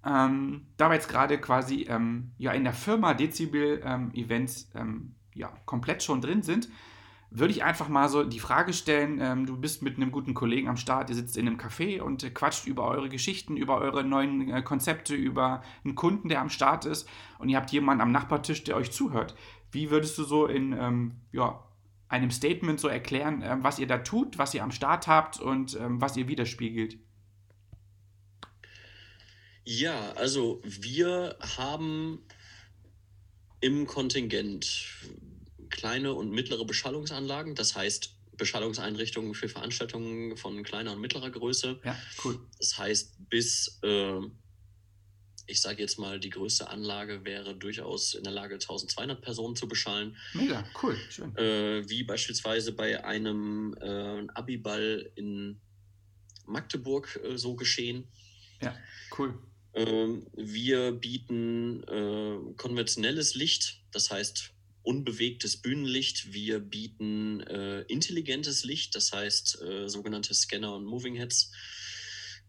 Ähm, 0.05 0.67
da 0.77 0.89
wir 0.89 0.95
jetzt 0.95 1.09
gerade 1.09 1.39
quasi 1.39 1.87
ähm, 1.89 2.31
ja, 2.37 2.51
in 2.51 2.63
der 2.63 2.73
Firma 2.73 3.13
Dezibel 3.13 3.81
ähm, 3.83 4.11
Events 4.13 4.69
ähm, 4.75 5.15
ja, 5.33 5.51
komplett 5.65 6.03
schon 6.03 6.21
drin 6.21 6.43
sind, 6.43 6.69
würde 7.37 7.51
ich 7.51 7.63
einfach 7.63 7.89
mal 7.89 8.07
so 8.07 8.23
die 8.23 8.39
Frage 8.39 8.71
stellen, 8.71 9.19
ähm, 9.19 9.45
du 9.45 9.57
bist 9.57 9.81
mit 9.81 9.97
einem 9.97 10.11
guten 10.11 10.33
Kollegen 10.33 10.69
am 10.69 10.77
Start, 10.77 11.09
ihr 11.09 11.15
sitzt 11.15 11.37
in 11.37 11.47
einem 11.47 11.57
Café 11.57 12.01
und 12.01 12.23
äh, 12.23 12.29
quatscht 12.29 12.65
über 12.65 12.87
eure 12.87 13.09
Geschichten, 13.09 13.57
über 13.57 13.79
eure 13.79 14.03
neuen 14.03 14.49
äh, 14.49 14.61
Konzepte, 14.61 15.15
über 15.15 15.61
einen 15.83 15.95
Kunden, 15.95 16.29
der 16.29 16.39
am 16.39 16.49
Start 16.49 16.85
ist 16.85 17.09
und 17.39 17.49
ihr 17.49 17.57
habt 17.57 17.71
jemanden 17.71 18.01
am 18.01 18.11
Nachbartisch, 18.11 18.63
der 18.63 18.77
euch 18.77 18.91
zuhört. 18.91 19.35
Wie 19.75 19.91
würdest 19.91 20.17
du 20.17 20.23
so 20.23 20.47
in 20.47 20.71
ähm, 20.71 21.21
ja, 21.33 21.63
einem 22.07 22.31
Statement 22.31 22.79
so 22.79 22.87
erklären, 22.87 23.43
ähm, 23.43 23.63
was 23.63 23.77
ihr 23.77 23.87
da 23.87 23.97
tut, 23.97 24.37
was 24.37 24.53
ihr 24.53 24.63
am 24.63 24.71
Start 24.71 25.07
habt 25.07 25.39
und 25.39 25.75
ähm, 25.75 25.99
was 25.99 26.15
ihr 26.15 26.27
widerspiegelt? 26.29 26.97
Ja, 29.65 30.13
also 30.13 30.61
wir 30.63 31.37
haben 31.57 32.19
im 33.59 33.85
Kontingent 33.85 34.87
kleine 35.69 36.13
und 36.13 36.31
mittlere 36.31 36.65
Beschallungsanlagen, 36.65 37.55
das 37.55 37.75
heißt 37.75 38.15
Beschallungseinrichtungen 38.37 39.33
für 39.33 39.49
Veranstaltungen 39.49 40.37
von 40.37 40.63
kleiner 40.63 40.93
und 40.93 41.01
mittlerer 41.01 41.31
Größe. 41.31 41.79
Ja, 41.83 41.97
cool. 42.23 42.39
Das 42.59 42.77
heißt, 42.77 43.29
bis, 43.29 43.79
äh, 43.83 44.21
ich 45.47 45.61
sage 45.61 45.81
jetzt 45.81 45.99
mal, 45.99 46.19
die 46.19 46.29
größte 46.29 46.69
Anlage 46.69 47.23
wäre 47.25 47.55
durchaus 47.55 48.13
in 48.13 48.23
der 48.23 48.33
Lage, 48.33 48.55
1200 48.55 49.21
Personen 49.21 49.55
zu 49.55 49.67
beschallen. 49.67 50.17
Mega, 50.33 50.65
cool, 50.81 50.97
schön. 51.09 51.35
Äh, 51.37 51.87
wie 51.89 52.03
beispielsweise 52.03 52.71
bei 52.71 53.03
einem 53.03 53.75
äh, 53.79 54.27
Abiball 54.33 55.11
in 55.15 55.59
Magdeburg 56.45 57.19
äh, 57.23 57.37
so 57.37 57.55
geschehen. 57.55 58.07
Ja, 58.61 58.75
cool. 59.17 59.37
Ähm, 59.73 60.25
wir 60.33 60.93
bieten 60.93 61.83
äh, 61.83 62.53
konventionelles 62.55 63.35
Licht, 63.35 63.81
das 63.91 64.09
heißt 64.09 64.51
unbewegtes 64.83 65.57
Bühnenlicht. 65.57 66.31
Wir 66.31 66.59
bieten 66.59 67.41
äh, 67.41 67.81
intelligentes 67.81 68.63
Licht, 68.63 68.95
das 68.95 69.11
heißt 69.11 69.61
äh, 69.61 69.89
sogenannte 69.89 70.33
Scanner 70.33 70.75
und 70.75 70.85
Moving 70.85 71.15
Heads 71.15 71.51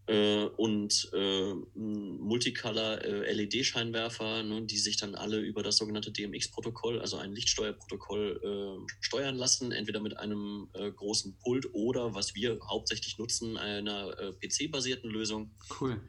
äh, 0.07 0.45
und 0.45 1.11
äh, 1.13 1.53
Multicolor 1.75 3.03
äh, 3.05 3.33
LED-Scheinwerfer, 3.33 4.43
ne, 4.45 4.63
die 4.63 4.79
sich 4.79 4.97
dann 4.97 5.15
alle 5.15 5.39
über 5.41 5.63
das 5.63 5.79
sogenannte 5.79 6.13
DMX-Protokoll, 6.13 7.01
also 7.01 7.17
ein 7.17 7.33
Lichtsteuerprotokoll, 7.33 8.41
äh, 8.43 8.93
steuern 9.01 9.37
lassen, 9.37 9.73
entweder 9.73 10.01
mit 10.01 10.17
einem 10.17 10.69
großen 10.73 11.37
Pult 11.39 11.73
oder, 11.73 12.15
was 12.15 12.35
wir 12.35 12.59
hauptsächlich 12.69 13.19
nutzen, 13.19 13.57
einer 13.57 14.35
PC-basierten 14.41 15.11
Lösung. 15.11 15.51
Cool. 15.81 16.01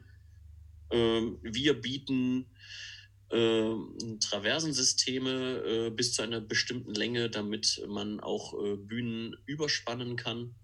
Ähm, 0.90 1.38
wir 1.42 1.80
bieten 1.80 2.46
äh, 3.30 3.74
Traversensysteme 4.20 5.86
äh, 5.88 5.90
bis 5.90 6.14
zu 6.14 6.22
einer 6.22 6.40
bestimmten 6.40 6.94
Länge, 6.94 7.28
damit 7.28 7.82
man 7.86 8.20
auch 8.20 8.54
äh, 8.54 8.76
Bühnen 8.76 9.36
überspannen 9.46 10.16
kann. 10.16 10.54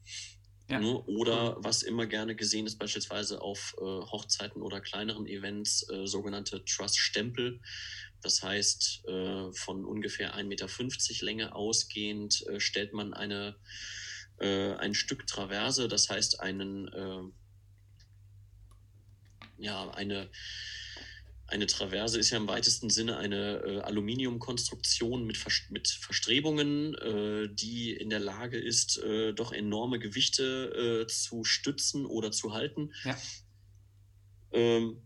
Ja. 0.68 0.80
Ne? 0.80 0.98
Oder 1.06 1.56
was 1.62 1.82
immer 1.82 2.06
gerne 2.06 2.34
gesehen 2.34 2.66
ist, 2.66 2.78
beispielsweise 2.78 3.42
auf 3.42 3.74
äh, 3.78 3.82
Hochzeiten 3.82 4.62
oder 4.62 4.80
kleineren 4.80 5.26
Events, 5.26 5.86
äh, 5.90 6.06
sogenannte 6.06 6.64
Truss-Stempel. 6.64 7.60
Das 8.22 8.42
heißt, 8.42 9.04
äh, 9.06 9.52
von 9.52 9.84
ungefähr 9.84 10.34
1,50 10.34 10.44
Meter 10.44 10.68
Länge 11.24 11.54
ausgehend 11.54 12.44
stellt 12.58 12.92
man 12.92 13.14
eine, 13.14 13.56
ein 14.40 14.94
Stück 14.94 15.28
Traverse, 15.28 15.86
das 15.86 16.10
heißt 16.10 16.40
einen, 16.40 17.32
ja, 19.58 19.88
eine 19.90 20.28
eine 21.46 21.66
Traverse 21.66 22.18
ist 22.18 22.30
ja 22.30 22.38
im 22.38 22.48
weitesten 22.48 22.90
Sinne 22.90 23.18
eine 23.18 23.58
äh, 23.58 23.80
Aluminiumkonstruktion 23.80 25.26
mit, 25.26 25.36
Vers 25.36 25.62
mit 25.70 25.88
Verstrebungen, 25.88 26.94
äh, 26.94 27.48
die 27.52 27.92
in 27.92 28.10
der 28.10 28.20
Lage 28.20 28.58
ist, 28.58 28.98
äh, 28.98 29.34
doch 29.34 29.52
enorme 29.52 29.98
Gewichte 29.98 31.02
äh, 31.02 31.06
zu 31.06 31.44
stützen 31.44 32.06
oder 32.06 32.32
zu 32.32 32.54
halten. 32.54 32.92
Ja. 33.04 33.18
Ähm, 34.52 35.02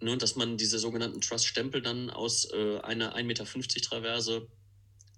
ne, 0.00 0.16
dass 0.16 0.36
man 0.36 0.56
diese 0.56 0.78
sogenannten 0.78 1.20
Truss-Stempel 1.20 1.82
dann 1.82 2.10
aus 2.10 2.50
äh, 2.52 2.78
einer 2.80 3.16
1,50 3.16 3.24
Meter 3.24 3.44
Traverse 3.44 4.48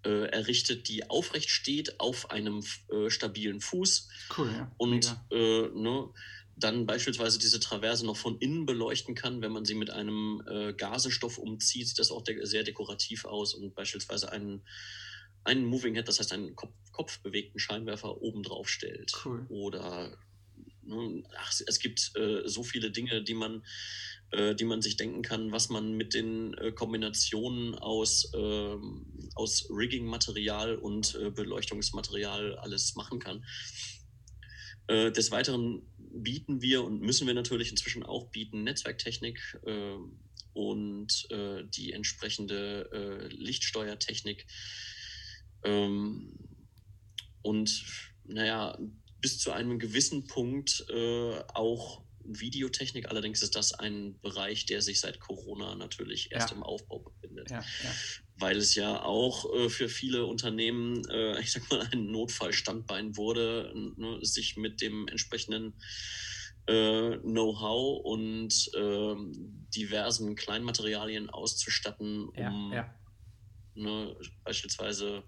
äh, 0.05 0.29
errichtet, 0.31 0.89
die 0.89 1.11
aufrecht 1.11 1.51
steht 1.51 2.01
auf 2.01 2.31
einem 2.31 2.65
stabilen 3.09 3.61
Fuß. 3.61 4.09
Cool, 4.37 4.51
ja. 4.51 4.73
Und 4.79 5.15
ne, 5.31 6.09
dann 6.61 6.87
beispielsweise 6.87 7.39
diese 7.39 7.61
Traverse 7.61 8.05
noch 8.07 8.17
von 8.17 8.39
innen 8.39 8.67
beleuchten 8.67 9.15
kann, 9.15 9.43
wenn 9.43 9.53
man 9.53 9.65
sie 9.65 9.75
mit 9.75 9.91
einem 9.91 10.43
äh, 10.47 10.73
Gasestoff 10.73 11.39
umzieht, 11.39 11.89
sieht 11.89 11.99
das 11.99 12.11
auch 12.11 12.23
de 12.23 12.45
sehr 12.45 12.63
dekorativ 12.63 13.25
aus 13.25 13.55
und 13.55 13.75
beispielsweise 13.75 14.31
einen, 14.31 14.63
einen 15.45 15.65
Moving 15.65 15.95
Head, 15.95 16.09
das 16.09 16.19
heißt 16.19 16.33
einen 16.33 16.55
Kopf, 16.57 16.73
kopfbewegten 16.93 17.59
Scheinwerfer 17.59 18.21
oben 18.21 18.43
drauf 18.43 18.69
stellt. 18.69 19.13
Cool. 19.25 19.47
Oder 19.49 20.17
ach, 21.37 21.53
es 21.67 21.79
gibt 21.79 22.13
äh, 22.17 22.43
so 22.47 22.63
viele 22.63 22.91
Dinge, 22.91 23.23
die 23.23 23.35
man, 23.35 23.65
äh, 24.31 24.55
die 24.55 24.65
man 24.65 24.83
sich 24.83 24.97
denken 24.97 25.23
kann, 25.23 25.53
was 25.53 25.69
man 25.69 25.93
mit 25.93 26.15
den 26.15 26.55
äh, 26.55 26.73
Kombinationen 26.73 27.75
aus, 27.75 28.31
ähm, 28.35 29.31
aus 29.35 29.69
Rigging-Material 29.71 30.77
und 30.77 31.15
äh, 31.15 31.31
Beleuchtungsmaterial 31.31 32.57
alles 32.59 32.97
machen 32.97 33.19
kann. 33.19 33.45
Äh, 34.89 35.13
des 35.13 35.31
Weiteren 35.31 35.83
bieten 36.13 36.63
wir 36.63 36.85
und 36.85 37.01
müssen 37.01 37.27
wir 37.27 37.35
natürlich 37.35 37.71
inzwischen 37.71 38.03
auch 38.03 38.31
bieten 38.31 38.65
Netzwerktechnik 38.65 39.59
äh, 39.65 39.97
und 40.53 41.27
äh, 41.31 41.65
die 41.65 41.93
entsprechende 41.93 42.91
äh, 42.93 43.35
Lichtsteuertechnik. 43.35 44.47
Ähm, 45.65 46.39
und 47.43 47.85
naja, 48.25 48.79
bis 49.21 49.39
zu 49.39 49.53
einem 49.53 49.79
gewissen 49.79 50.27
Punkt 50.27 50.85
äh, 50.91 51.41
auch 51.55 52.03
Videotechnik. 52.39 53.09
Allerdings 53.09 53.43
ist 53.43 53.57
das 53.57 53.73
ein 53.73 54.21
Bereich, 54.21 54.67
der 54.67 54.83
sich 54.83 55.01
seit 55.01 55.19
Corona 55.19 55.75
natürlich 55.75 56.31
erst 56.31 56.51
ja. 56.51 56.57
im 56.57 56.63
Aufbau 56.63 57.01
befindet. 57.01 57.51
Ja, 57.51 57.61
ja. 57.61 57.95
Weil 58.37 58.57
es 58.57 58.75
ja 58.75 59.03
auch 59.03 59.53
äh, 59.55 59.69
für 59.69 59.89
viele 59.89 60.27
Unternehmen, 60.27 61.03
äh, 61.09 61.41
ich 61.41 61.53
sag 61.53 61.69
mal, 61.71 61.89
ein 61.93 62.07
Notfallstandbein 62.07 63.17
wurde, 63.17 63.73
ne, 63.97 64.19
sich 64.23 64.57
mit 64.57 64.81
dem 64.81 65.09
entsprechenden 65.09 65.75
äh, 66.67 67.17
Know-how 67.19 68.05
und 68.05 68.71
ähm, 68.77 69.67
diversen 69.75 70.37
Kleinmaterialien 70.37 71.31
auszustatten, 71.31 72.29
um 72.29 72.75
ne, 73.75 74.17
beispielsweise 74.45 75.25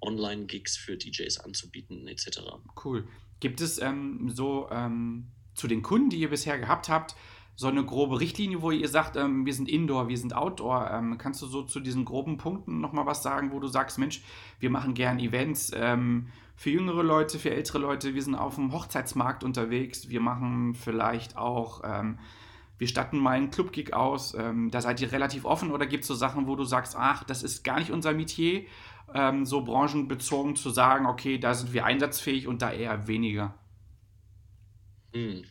Online-Gigs 0.00 0.76
für 0.76 0.96
DJs 0.96 1.38
anzubieten, 1.40 2.06
etc. 2.08 2.40
Cool. 2.84 3.08
Gibt 3.40 3.60
es 3.60 3.78
ähm, 3.78 4.30
so 4.34 4.68
ähm, 4.70 5.32
zu 5.54 5.68
den 5.68 5.82
Kunden, 5.82 6.10
die 6.10 6.18
ihr 6.18 6.30
bisher 6.30 6.58
gehabt 6.58 6.88
habt, 6.88 7.14
so 7.56 7.68
eine 7.68 7.84
grobe 7.84 8.18
Richtlinie, 8.18 8.62
wo 8.62 8.70
ihr 8.70 8.88
sagt, 8.88 9.16
ähm, 9.16 9.46
wir 9.46 9.54
sind 9.54 9.68
Indoor, 9.68 10.08
wir 10.08 10.18
sind 10.18 10.34
Outdoor. 10.34 10.90
Ähm, 10.90 11.18
kannst 11.18 11.40
du 11.40 11.46
so 11.46 11.62
zu 11.62 11.80
diesen 11.80 12.04
groben 12.04 12.36
Punkten 12.36 12.80
nochmal 12.80 13.06
was 13.06 13.22
sagen, 13.22 13.52
wo 13.52 13.60
du 13.60 13.68
sagst, 13.68 13.98
Mensch, 13.98 14.22
wir 14.58 14.70
machen 14.70 14.94
gern 14.94 15.20
Events 15.20 15.70
ähm, 15.74 16.28
für 16.56 16.70
jüngere 16.70 17.02
Leute, 17.02 17.38
für 17.38 17.50
ältere 17.50 17.78
Leute, 17.78 18.14
wir 18.14 18.22
sind 18.22 18.34
auf 18.34 18.56
dem 18.56 18.72
Hochzeitsmarkt 18.72 19.44
unterwegs, 19.44 20.08
wir 20.08 20.20
machen 20.20 20.74
vielleicht 20.74 21.36
auch, 21.36 21.82
ähm, 21.84 22.18
wir 22.78 22.88
statten 22.88 23.18
mal 23.18 23.32
einen 23.32 23.50
Clubgig 23.50 23.92
aus. 23.92 24.34
Ähm, 24.34 24.72
da 24.72 24.80
seid 24.80 25.00
ihr 25.00 25.12
relativ 25.12 25.44
offen 25.44 25.70
oder 25.70 25.86
gibt 25.86 26.02
es 26.02 26.08
so 26.08 26.14
Sachen, 26.14 26.48
wo 26.48 26.56
du 26.56 26.64
sagst, 26.64 26.96
ach, 26.98 27.22
das 27.22 27.44
ist 27.44 27.62
gar 27.62 27.78
nicht 27.78 27.92
unser 27.92 28.12
Metier 28.14 28.64
ähm, 29.14 29.46
so 29.46 29.62
branchenbezogen 29.62 30.56
zu 30.56 30.70
sagen, 30.70 31.06
okay, 31.06 31.38
da 31.38 31.54
sind 31.54 31.72
wir 31.72 31.84
einsatzfähig 31.84 32.48
und 32.48 32.62
da 32.62 32.72
eher 32.72 33.06
weniger? 33.06 33.54
Hm. 35.14 35.44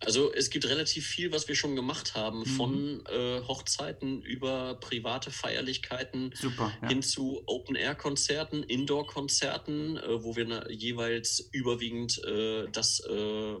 Also 0.00 0.32
es 0.32 0.50
gibt 0.50 0.64
relativ 0.68 1.06
viel, 1.06 1.32
was 1.32 1.48
wir 1.48 1.56
schon 1.56 1.74
gemacht 1.74 2.14
haben, 2.14 2.40
mhm. 2.40 2.44
von 2.44 3.06
äh, 3.06 3.40
Hochzeiten 3.40 4.22
über 4.22 4.76
private 4.76 5.30
Feierlichkeiten 5.30 6.32
Super, 6.34 6.72
ja. 6.82 6.88
hin 6.88 7.02
zu 7.02 7.42
Open-Air-Konzerten, 7.46 8.62
Indoor-Konzerten, 8.62 9.96
äh, 9.96 10.22
wo 10.22 10.36
wir 10.36 10.70
jeweils 10.70 11.48
überwiegend 11.52 12.22
äh, 12.24 12.68
das 12.70 13.00
äh, 13.00 13.54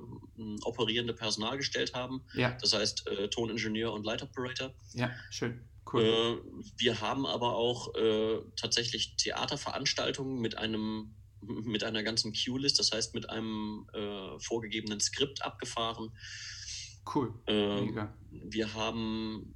operierende 0.62 1.12
Personal 1.12 1.56
gestellt 1.56 1.94
haben. 1.94 2.24
Ja. 2.34 2.56
Das 2.60 2.72
heißt 2.72 3.08
äh, 3.08 3.28
Toningenieur 3.28 3.92
und 3.92 4.04
Light 4.04 4.22
Operator. 4.22 4.72
Ja, 4.94 5.10
schön. 5.30 5.60
Cool. 5.92 6.02
Äh, 6.02 6.36
wir 6.76 7.00
haben 7.00 7.26
aber 7.26 7.56
auch 7.56 7.92
tatsächlich 8.54 9.16
Theaterveranstaltungen 9.16 10.40
mit 10.40 10.56
einem 10.56 11.14
mit 11.40 11.84
einer 11.84 12.02
ganzen 12.02 12.32
Queue-List, 12.32 12.78
das 12.78 12.92
heißt 12.92 13.14
mit 13.14 13.30
einem 13.30 13.86
äh, 13.92 14.38
vorgegebenen 14.40 15.00
Skript 15.00 15.42
abgefahren. 15.42 16.10
Cool. 17.14 17.32
Äh, 17.46 17.82
Mega. 17.82 18.14
Wir 18.30 18.74
haben 18.74 19.54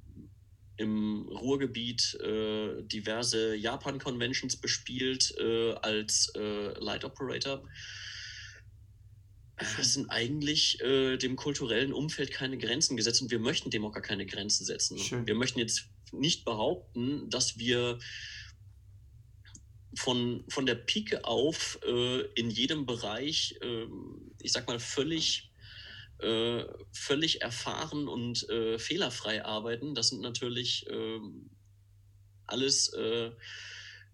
im 0.77 1.27
Ruhrgebiet 1.27 2.15
äh, 2.15 2.81
diverse 2.83 3.55
Japan-Conventions 3.55 4.57
bespielt 4.57 5.33
äh, 5.39 5.73
als 5.73 6.31
äh, 6.35 6.79
Light 6.79 7.05
Operator. 7.05 7.63
Es 9.79 9.93
sind 9.93 10.09
eigentlich 10.09 10.81
äh, 10.81 11.17
dem 11.17 11.35
kulturellen 11.35 11.93
Umfeld 11.93 12.31
keine 12.31 12.57
Grenzen 12.57 12.97
gesetzt 12.97 13.21
und 13.21 13.29
wir 13.29 13.39
möchten 13.39 13.69
dem 13.69 13.85
auch 13.85 13.91
gar 13.91 14.01
keine 14.01 14.25
Grenzen 14.25 14.65
setzen. 14.65 14.97
Schön. 14.97 15.27
Wir 15.27 15.35
möchten 15.35 15.59
jetzt 15.59 15.89
nicht 16.11 16.43
behaupten, 16.43 17.29
dass 17.29 17.57
wir 17.57 17.99
von, 19.95 20.43
von 20.49 20.65
der 20.65 20.75
Pike 20.75 21.25
auf 21.25 21.79
äh, 21.85 22.21
in 22.35 22.49
jedem 22.49 22.85
Bereich, 22.85 23.57
äh, 23.61 23.85
ich 24.41 24.51
sag 24.51 24.67
mal, 24.67 24.79
völlig, 24.79 25.51
äh, 26.19 26.63
völlig 26.91 27.41
erfahren 27.41 28.07
und 28.07 28.47
äh, 28.49 28.79
fehlerfrei 28.79 29.45
arbeiten. 29.45 29.95
Das 29.95 30.09
sind 30.09 30.21
natürlich 30.21 30.85
ähm, 30.89 31.49
alles 32.45 32.93
äh, 32.93 33.31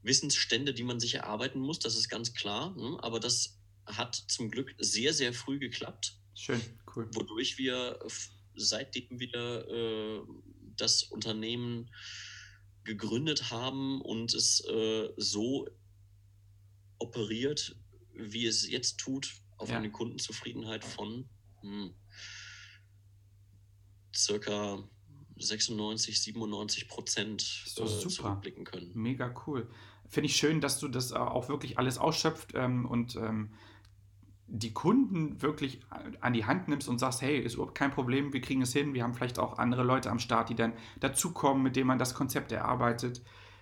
Wissensstände, 0.03 0.73
die 0.73 0.83
man 0.83 0.99
sich 0.99 1.15
erarbeiten 1.15 1.59
muss, 1.59 1.79
das 1.79 1.95
ist 1.95 2.09
ganz 2.09 2.33
klar. 2.33 2.75
Ne? 2.75 2.97
Aber 3.01 3.19
das 3.19 3.59
hat 3.85 4.15
zum 4.15 4.49
Glück 4.51 4.75
sehr, 4.77 5.13
sehr 5.13 5.33
früh 5.33 5.59
geklappt. 5.59 6.13
Schön, 6.33 6.61
cool. 6.95 7.09
Wodurch 7.13 7.57
wir, 7.57 7.99
seitdem 8.55 9.19
wir 9.19 9.33
äh, 9.35 10.21
das 10.77 11.03
Unternehmen 11.03 11.89
gegründet 12.89 13.51
haben 13.51 14.01
und 14.01 14.33
es 14.33 14.65
äh, 14.67 15.09
so 15.15 15.67
operiert, 16.97 17.77
wie 18.13 18.47
es 18.47 18.67
jetzt 18.67 18.97
tut, 18.97 19.35
auf 19.57 19.69
ja. 19.69 19.77
eine 19.77 19.91
Kundenzufriedenheit 19.91 20.83
von 20.83 21.29
hm, 21.61 21.93
circa 24.13 24.83
96, 25.37 26.19
97 26.19 26.87
Prozent 26.87 27.63
äh, 27.77 27.85
zurückblicken 27.85 28.65
können. 28.65 28.91
Mega 28.95 29.33
cool. 29.45 29.69
Finde 30.07 30.25
ich 30.25 30.35
schön, 30.35 30.59
dass 30.59 30.79
du 30.79 30.87
das 30.87 31.13
auch 31.13 31.47
wirklich 31.47 31.77
alles 31.77 31.99
ausschöpft 31.99 32.53
ähm, 32.55 32.87
und 32.87 33.15
ähm, 33.15 33.53
die 34.51 34.73
Kunden 34.73 35.41
wirklich 35.41 35.79
an 36.21 36.33
die 36.33 36.45
Hand 36.45 36.67
nimmst 36.67 36.89
und 36.89 36.99
sagst, 36.99 37.21
hey, 37.21 37.39
ist 37.39 37.55
überhaupt 37.55 37.75
kein 37.75 37.91
Problem, 37.91 38.33
wir 38.33 38.41
kriegen 38.41 38.61
es 38.61 38.73
hin. 38.73 38.93
Wir 38.93 39.03
haben 39.03 39.13
vielleicht 39.13 39.39
auch 39.39 39.57
andere 39.59 39.83
Leute 39.83 40.09
am 40.09 40.19
Start, 40.19 40.49
die 40.49 40.55
dann 40.55 40.73
dazukommen, 40.99 41.61
mit 41.63 41.75
denen 41.75 41.87
man 41.87 41.99
das 41.99 42.15
Konzept 42.15 42.51
erarbeitet. 42.51 43.21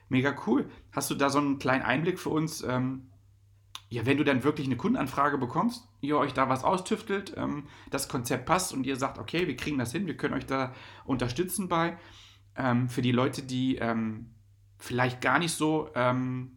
Mega 0.09 0.33
cool. 0.47 0.69
Hast 0.93 1.09
du 1.09 1.15
da 1.15 1.29
so 1.29 1.39
einen 1.39 1.59
kleinen 1.59 1.83
Einblick 1.83 2.19
für 2.19 2.29
uns? 2.29 2.63
Ähm, 2.63 3.09
ja, 3.89 4.05
wenn 4.05 4.17
du 4.17 4.23
dann 4.23 4.43
wirklich 4.43 4.67
eine 4.67 4.77
Kundenanfrage 4.77 5.37
bekommst, 5.37 5.87
ihr 6.01 6.17
euch 6.17 6.33
da 6.33 6.49
was 6.49 6.63
austüftelt, 6.63 7.33
ähm, 7.37 7.67
das 7.89 8.07
Konzept 8.07 8.45
passt 8.45 8.73
und 8.73 8.85
ihr 8.85 8.95
sagt, 8.95 9.17
okay, 9.17 9.47
wir 9.47 9.55
kriegen 9.55 9.77
das 9.77 9.91
hin, 9.91 10.07
wir 10.07 10.17
können 10.17 10.33
euch 10.33 10.45
da 10.45 10.73
unterstützen 11.05 11.67
bei. 11.67 11.97
Ähm, 12.55 12.89
für 12.89 13.01
die 13.01 13.11
Leute, 13.11 13.43
die 13.43 13.75
ähm, 13.75 14.33
vielleicht 14.77 15.21
gar 15.21 15.39
nicht 15.39 15.53
so 15.53 15.89
ähm, 15.95 16.56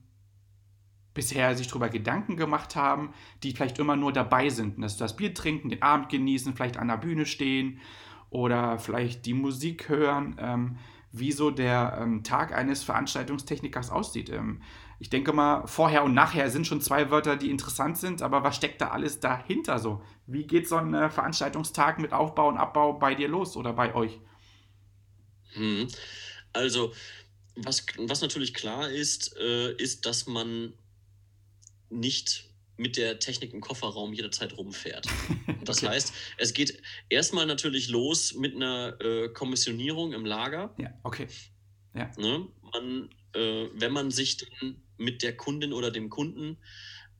bisher 1.14 1.56
sich 1.56 1.68
darüber 1.68 1.88
Gedanken 1.88 2.36
gemacht 2.36 2.76
haben, 2.76 3.12
die 3.42 3.52
vielleicht 3.52 3.78
immer 3.78 3.96
nur 3.96 4.12
dabei 4.12 4.48
sind, 4.48 4.82
dass 4.82 4.96
das 4.96 5.16
Bier 5.16 5.34
trinken, 5.34 5.70
den 5.70 5.82
Abend 5.82 6.08
genießen, 6.08 6.54
vielleicht 6.54 6.76
an 6.76 6.88
der 6.88 6.96
Bühne 6.96 7.26
stehen 7.26 7.80
oder 8.30 8.78
vielleicht 8.78 9.26
die 9.26 9.34
Musik 9.34 9.88
hören, 9.88 10.36
ähm, 10.38 10.78
wie 11.12 11.32
so 11.32 11.50
der 11.50 11.98
ähm, 12.00 12.22
Tag 12.22 12.54
eines 12.54 12.84
Veranstaltungstechnikers 12.84 13.90
aussieht. 13.90 14.30
Ähm, 14.30 14.62
ich 15.00 15.10
denke 15.10 15.32
mal, 15.32 15.66
vorher 15.66 16.04
und 16.04 16.14
nachher 16.14 16.50
sind 16.50 16.66
schon 16.66 16.80
zwei 16.80 17.10
Wörter, 17.10 17.36
die 17.36 17.50
interessant 17.50 17.98
sind, 17.98 18.22
aber 18.22 18.44
was 18.44 18.56
steckt 18.56 18.80
da 18.80 18.90
alles 18.90 19.18
dahinter 19.18 19.78
so? 19.78 20.02
Wie 20.26 20.46
geht 20.46 20.68
so 20.68 20.76
ein 20.76 20.94
äh, 20.94 21.10
Veranstaltungstag 21.10 21.98
mit 21.98 22.12
Aufbau 22.12 22.48
und 22.48 22.58
Abbau 22.58 22.92
bei 22.92 23.14
dir 23.14 23.28
los 23.28 23.56
oder 23.56 23.72
bei 23.72 23.94
euch? 23.94 24.20
Hm. 25.54 25.88
Also, 26.52 26.92
was, 27.56 27.86
was 27.98 28.20
natürlich 28.20 28.54
klar 28.54 28.88
ist, 28.88 29.36
äh, 29.38 29.72
ist, 29.72 30.06
dass 30.06 30.26
man 30.26 30.74
nicht 31.90 32.50
mit 32.76 32.96
der 32.96 33.18
Technik 33.18 33.53
im 33.53 33.61
Kofferraum 33.61 34.12
jederzeit 34.12 34.57
rumfährt. 34.57 35.07
Das 35.62 35.83
okay. 35.83 35.88
heißt, 35.88 36.14
es 36.38 36.55
geht 36.55 36.83
erstmal 37.11 37.44
natürlich 37.44 37.90
los 37.90 38.35
mit 38.35 38.57
einer 38.57 38.98
äh, 39.00 39.29
Kommissionierung 39.29 40.14
im 40.14 40.24
Lager. 40.24 40.74
Ja, 40.79 40.92
okay. 41.03 41.29
Ja. 41.94 42.11
Ne? 42.16 42.48
Man, 42.72 43.11
äh, 43.35 43.68
wenn 43.74 43.92
man 43.92 44.11
sich 44.11 44.38
dann 44.38 44.83
mit 44.96 45.22
der 45.22 45.37
Kundin 45.37 45.74
oder 45.74 45.90
dem 45.90 46.09
Kunden 46.09 46.57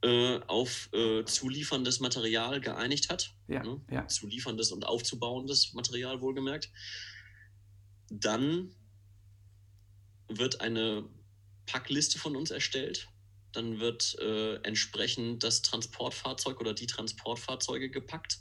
äh, 0.03 0.41
auf 0.47 0.89
äh, 0.95 1.25
zulieferndes 1.25 2.01
Material 2.01 2.61
geeinigt 2.61 3.11
hat, 3.11 3.35
ja, 3.47 3.63
ne? 3.63 3.81
ja. 3.91 4.09
zulieferndes 4.09 4.73
und 4.73 4.87
aufzubauendes 4.87 5.75
Material 5.75 6.23
wohlgemerkt, 6.23 6.71
dann 8.11 8.75
wird 10.29 10.63
eine 10.63 11.05
Packliste 11.67 12.19
von 12.19 12.37
uns 12.37 12.51
erstellt 12.51 13.09
dann 13.53 13.81
wird 13.81 14.17
äh, 14.21 14.57
entsprechend 14.63 15.43
das 15.43 15.63
Transportfahrzeug 15.63 16.61
oder 16.61 16.75
die 16.75 16.87
Transportfahrzeuge 16.87 17.91
gepackt 17.91 18.39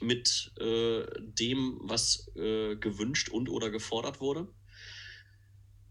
mit 0.00 0.52
äh, 0.60 1.04
dem, 1.18 1.78
was 1.82 2.30
äh, 2.36 2.76
gewünscht 2.76 3.30
und 3.30 3.48
oder 3.48 3.70
gefordert 3.70 4.20
wurde. 4.20 4.48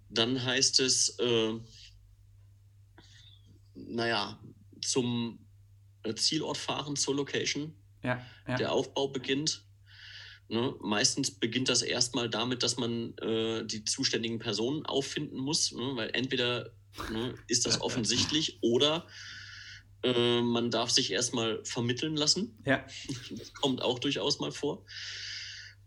Dann 0.10 0.44
heißt 0.44 0.80
es, 0.80 1.18
äh, 1.20 1.60
naja, 3.74 4.40
zum 4.82 5.46
äh, 6.04 6.16
Zielort 6.16 6.58
fahren, 6.58 6.96
zur 6.96 7.16
Location. 7.16 7.76
Ja, 8.04 8.26
ja. 8.48 8.56
Der 8.56 8.72
Aufbau 8.72 9.10
beginnt. 9.10 9.66
Ne? 10.50 10.76
Meistens 10.80 11.32
beginnt 11.32 11.68
das 11.68 11.82
erstmal 11.82 12.30
damit, 12.30 12.64
dass 12.64 12.78
man 12.78 13.18
äh, 13.18 13.66
die 13.66 13.84
zuständigen 13.84 14.40
Personen 14.40 14.86
auffinden 14.86 15.38
muss, 15.38 15.74
ne? 15.74 15.96
weil 15.96 16.10
entweder 16.14 16.72
Ne? 17.12 17.36
Ist 17.48 17.66
das 17.66 17.82
offensichtlich? 17.82 18.60
Oder 18.62 19.08
äh, 20.04 20.42
man 20.42 20.72
darf 20.72 20.92
sich 20.92 21.12
erstmal 21.12 21.64
vermitteln 21.64 22.16
lassen. 22.16 22.58
Ja. 22.66 22.86
Das 23.32 23.54
kommt 23.54 23.82
auch 23.82 24.00
durchaus 24.00 24.40
mal 24.40 24.52
vor. 24.52 24.86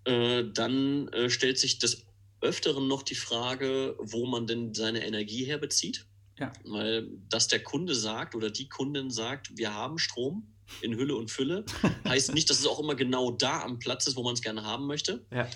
Äh, 0.05 0.45
dann 0.53 1.09
äh, 1.09 1.31
stellt 1.31 1.59
sich 1.59 1.79
des 1.79 2.07
Öfteren 2.41 2.89
noch 2.89 3.03
die 3.03 3.15
Frage, 3.15 3.97
wo 3.99 4.27
man 4.27 4.47
denn 4.47 4.75
seine 4.75 5.05
Energie 5.05 5.45
herbezieht. 5.45 6.07
Ja. 6.39 6.53
Weil, 6.65 7.09
dass 7.29 7.49
der 7.49 7.63
Kunde 7.63 7.95
sagt 7.95 8.35
oder 8.35 8.51
die 8.51 8.69
Kundin 8.69 9.11
sagt, 9.11 9.57
wir 9.59 9.75
haben 9.75 9.99
Strom 9.99 10.55
in 10.81 10.97
Hülle 10.97 11.17
und 11.17 11.31
Fülle, 11.31 11.65
heißt 12.09 12.33
nicht, 12.33 12.49
dass 12.49 12.59
es 12.59 12.67
auch 12.67 12.81
immer 12.81 12.95
genau 12.95 13.31
da 13.31 13.63
am 13.63 13.79
Platz 13.79 14.07
ist, 14.07 14.17
wo 14.17 14.23
man 14.23 14.35
es 14.35 14.41
gerne 14.41 14.65
haben 14.65 14.87
möchte. 14.87 15.27
Ja. 15.31 15.49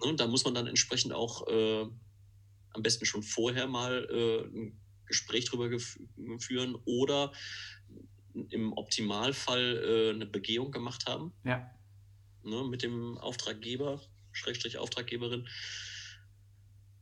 Und 0.00 0.10
ne, 0.10 0.16
da 0.16 0.26
muss 0.26 0.44
man 0.44 0.54
dann 0.54 0.66
entsprechend 0.66 1.12
auch 1.12 1.46
äh, 1.46 1.86
am 2.72 2.82
besten 2.82 3.06
schon 3.06 3.22
vorher 3.22 3.66
mal 3.66 4.06
äh, 4.10 4.56
ein 4.56 4.80
Gespräch 5.06 5.46
drüber 5.46 5.70
führen 6.38 6.76
oder 6.84 7.32
im 8.50 8.72
Optimalfall 8.72 9.82
äh, 9.82 10.14
eine 10.14 10.26
Begehung 10.26 10.70
gemacht 10.70 11.06
haben. 11.06 11.32
Ja. 11.44 11.70
Ne, 12.42 12.64
mit 12.64 12.82
dem 12.82 13.18
Auftraggeber, 13.18 14.00
Schrägstrich 14.32 14.78
Auftraggeberin. 14.78 15.48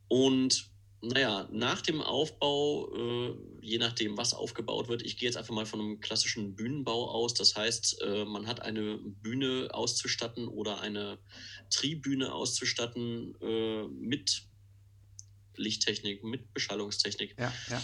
Und 0.07 0.71
naja, 1.01 1.47
nach 1.51 1.81
dem 1.81 2.01
Aufbau, 2.01 2.89
äh, 2.95 3.35
je 3.61 3.77
nachdem, 3.77 4.17
was 4.17 4.33
aufgebaut 4.33 4.87
wird, 4.87 5.03
ich 5.03 5.17
gehe 5.17 5.27
jetzt 5.29 5.37
einfach 5.37 5.53
mal 5.53 5.65
von 5.65 5.79
einem 5.79 5.99
klassischen 5.99 6.55
Bühnenbau 6.55 7.11
aus. 7.11 7.33
Das 7.33 7.55
heißt, 7.55 8.01
äh, 8.01 8.25
man 8.25 8.47
hat 8.47 8.61
eine 8.61 8.97
Bühne 8.97 9.69
auszustatten 9.71 10.47
oder 10.47 10.81
eine 10.81 11.19
Tribüne 11.69 12.33
auszustatten 12.33 13.35
äh, 13.41 13.87
mit 13.87 14.47
Lichttechnik, 15.57 16.23
mit 16.23 16.53
Beschallungstechnik. 16.53 17.35
Ja, 17.37 17.53
ja. 17.69 17.81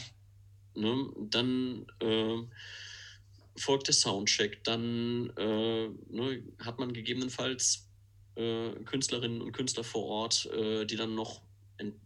Ne? 0.76 1.10
Dann 1.30 1.86
äh, 2.00 2.38
folgt 3.56 3.88
der 3.88 3.94
Soundcheck, 3.94 4.64
dann 4.64 5.32
äh, 5.38 5.90
ne, 6.10 6.44
hat 6.60 6.80
man 6.80 6.94
gegebenenfalls 6.94 7.90
äh, 8.36 8.72
Künstlerinnen 8.86 9.42
und 9.42 9.52
Künstler 9.52 9.84
vor 9.84 10.06
Ort, 10.06 10.46
äh, 10.48 10.86
die 10.86 10.96
dann 10.96 11.16
noch 11.16 11.42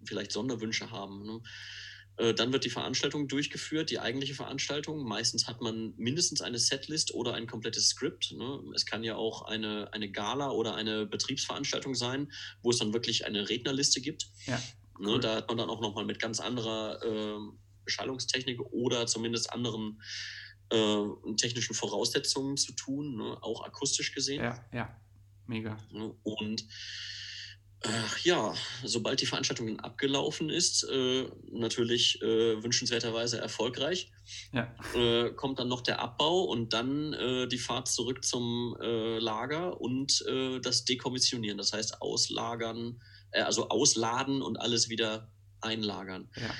vielleicht 0.06 0.32
Sonderwünsche 0.32 0.89
haben. 0.91 1.25
Ne? 1.25 1.41
Äh, 2.17 2.34
dann 2.34 2.54
wird 2.54 2.65
die 2.65 2.69
Veranstaltung 2.69 3.28
durchgeführt, 3.28 3.89
die 3.89 3.99
eigentliche 3.99 4.34
Veranstaltung. 4.34 5.04
Meistens 5.04 5.47
hat 5.47 5.62
man 5.62 5.93
mindestens 5.97 6.41
eine 6.41 6.60
Setlist 6.60 7.13
oder 7.13 7.34
ein 7.34 7.47
komplettes 7.47 7.89
Skript. 7.89 8.32
Ne? 8.32 8.63
Es 8.73 8.86
kann 8.86 9.04
ja 9.04 9.15
auch 9.15 9.43
eine, 9.43 9.91
eine 9.93 10.10
Gala 10.10 10.51
oder 10.51 10.75
eine 10.75 11.06
Betriebsveranstaltung 11.06 11.95
sein, 11.95 12.32
wo 12.62 12.69
es 12.69 12.78
dann 12.78 12.93
wirklich 12.93 13.25
eine 13.25 13.49
Rednerliste 13.49 14.01
gibt. 14.01 14.28
Ja, 14.45 14.62
ne? 14.99 15.13
cool. 15.13 15.19
Da 15.19 15.36
hat 15.36 15.47
man 15.47 15.58
dann 15.58 15.69
auch 15.69 15.81
nochmal 15.81 16.05
mit 16.05 16.19
ganz 16.19 16.39
anderer 16.39 17.03
äh, 17.03 17.39
Beschallungstechnik 17.84 18.60
oder 18.71 19.08
zumindest 19.08 19.51
anderen 19.53 20.01
äh, 20.69 21.36
technischen 21.38 21.75
Voraussetzungen 21.75 22.58
zu 22.58 22.73
tun, 22.73 23.17
ne? 23.17 23.38
auch 23.41 23.63
akustisch 23.63 24.13
gesehen. 24.13 24.43
Ja, 24.43 24.65
ja, 24.73 25.01
mega. 25.47 25.77
Ne? 25.91 26.13
Und 26.23 26.65
Ach 27.88 28.17
ja, 28.19 28.53
sobald 28.84 29.21
die 29.21 29.25
Veranstaltung 29.25 29.79
abgelaufen 29.79 30.49
ist, 30.49 30.84
äh, 30.84 31.25
natürlich 31.51 32.21
äh, 32.21 32.63
wünschenswerterweise 32.63 33.39
erfolgreich, 33.39 34.12
ja. 34.53 34.73
äh, 34.95 35.31
kommt 35.31 35.60
dann 35.60 35.67
noch 35.67 35.81
der 35.81 35.99
Abbau 35.99 36.45
und 36.45 36.73
dann 36.73 37.13
äh, 37.13 37.47
die 37.47 37.60
Fahrt 37.60 37.88
zurück 37.88 38.23
zum 38.23 38.75
äh, 38.81 39.19
Lager 39.19 39.79
und 39.79 40.23
äh, 40.27 40.60
das 40.62 40.86
Dekommissionieren, 40.86 41.58
das 41.58 41.73
heißt 41.73 42.01
auslagern, 42.01 43.01
also 43.43 43.69
ausladen 43.69 44.41
und 44.41 44.58
alles 44.58 44.89
wieder 44.89 45.32
einlagern. 45.62 46.30
Ja 46.36 46.54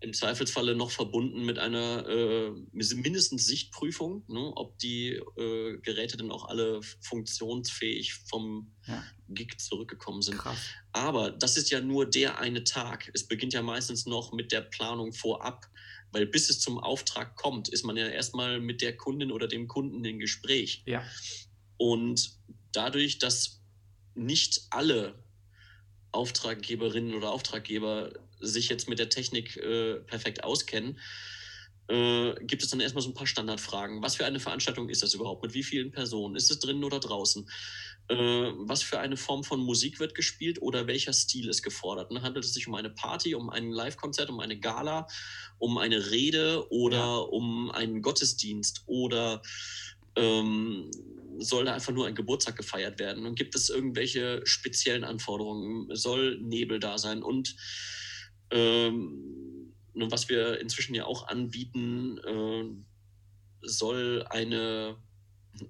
im 0.00 0.14
Zweifelsfalle 0.14 0.74
noch 0.74 0.90
verbunden 0.90 1.44
mit 1.44 1.58
einer 1.58 2.06
äh, 2.08 2.50
mindestens 2.72 3.46
Sichtprüfung, 3.46 4.24
ne, 4.28 4.52
ob 4.56 4.78
die 4.78 5.10
äh, 5.10 5.78
Geräte 5.82 6.16
denn 6.16 6.30
auch 6.30 6.48
alle 6.48 6.80
funktionsfähig 7.00 8.14
vom 8.14 8.72
ja. 8.86 9.04
Gig 9.28 9.58
zurückgekommen 9.58 10.22
sind. 10.22 10.38
Krass. 10.38 10.58
Aber 10.92 11.30
das 11.30 11.58
ist 11.58 11.70
ja 11.70 11.82
nur 11.82 12.08
der 12.08 12.38
eine 12.38 12.64
Tag. 12.64 13.10
Es 13.12 13.28
beginnt 13.28 13.52
ja 13.52 13.62
meistens 13.62 14.06
noch 14.06 14.32
mit 14.32 14.52
der 14.52 14.62
Planung 14.62 15.12
vorab, 15.12 15.66
weil 16.12 16.26
bis 16.26 16.48
es 16.48 16.60
zum 16.60 16.78
Auftrag 16.78 17.36
kommt, 17.36 17.68
ist 17.68 17.84
man 17.84 17.96
ja 17.98 18.08
erstmal 18.08 18.58
mit 18.58 18.80
der 18.80 18.96
Kundin 18.96 19.30
oder 19.30 19.48
dem 19.48 19.68
Kunden 19.68 20.02
im 20.04 20.18
Gespräch. 20.18 20.82
Ja. 20.86 21.04
Und 21.76 22.38
dadurch, 22.72 23.18
dass 23.18 23.62
nicht 24.14 24.62
alle 24.70 25.22
Auftraggeberinnen 26.12 27.14
oder 27.14 27.30
Auftraggeber 27.30 28.12
sich 28.40 28.68
jetzt 28.68 28.88
mit 28.88 28.98
der 28.98 29.08
Technik 29.08 29.56
äh, 29.56 29.96
perfekt 30.00 30.44
auskennen, 30.44 30.98
äh, 31.90 32.34
gibt 32.44 32.62
es 32.62 32.70
dann 32.70 32.80
erstmal 32.80 33.02
so 33.02 33.10
ein 33.10 33.14
paar 33.14 33.26
Standardfragen. 33.26 34.02
Was 34.02 34.16
für 34.16 34.24
eine 34.24 34.40
Veranstaltung 34.40 34.88
ist 34.88 35.02
das 35.02 35.14
überhaupt? 35.14 35.42
Mit 35.42 35.54
wie 35.54 35.64
vielen 35.64 35.90
Personen? 35.90 36.36
Ist 36.36 36.50
es 36.50 36.60
drinnen 36.60 36.84
oder 36.84 37.00
draußen? 37.00 37.50
Äh, 38.08 38.14
was 38.14 38.82
für 38.82 39.00
eine 39.00 39.16
Form 39.16 39.44
von 39.44 39.60
Musik 39.60 39.98
wird 39.98 40.14
gespielt 40.14 40.62
oder 40.62 40.86
welcher 40.86 41.12
Stil 41.12 41.48
ist 41.48 41.62
gefordert? 41.62 42.10
Und 42.10 42.22
handelt 42.22 42.44
es 42.44 42.54
sich 42.54 42.68
um 42.68 42.74
eine 42.74 42.90
Party, 42.90 43.34
um 43.34 43.50
ein 43.50 43.70
Live-Konzert, 43.70 44.30
um 44.30 44.40
eine 44.40 44.58
Gala, 44.58 45.08
um 45.58 45.78
eine 45.78 46.10
Rede 46.10 46.70
oder 46.70 46.96
ja. 46.96 47.16
um 47.16 47.70
einen 47.72 48.02
Gottesdienst 48.02 48.84
oder 48.86 49.42
ähm, 50.16 50.90
soll 51.38 51.64
da 51.64 51.74
einfach 51.74 51.92
nur 51.92 52.06
ein 52.06 52.14
Geburtstag 52.14 52.56
gefeiert 52.56 52.98
werden? 52.98 53.26
Und 53.26 53.36
gibt 53.36 53.54
es 53.54 53.70
irgendwelche 53.70 54.42
speziellen 54.44 55.04
Anforderungen? 55.04 55.94
Soll 55.94 56.38
Nebel 56.40 56.80
da 56.80 56.98
sein? 56.98 57.22
Und 57.22 57.56
ähm, 58.50 59.72
was 59.94 60.28
wir 60.28 60.60
inzwischen 60.60 60.94
ja 60.94 61.04
auch 61.04 61.28
anbieten, 61.28 62.18
äh, 62.18 63.66
soll 63.66 64.24
eine 64.28 64.96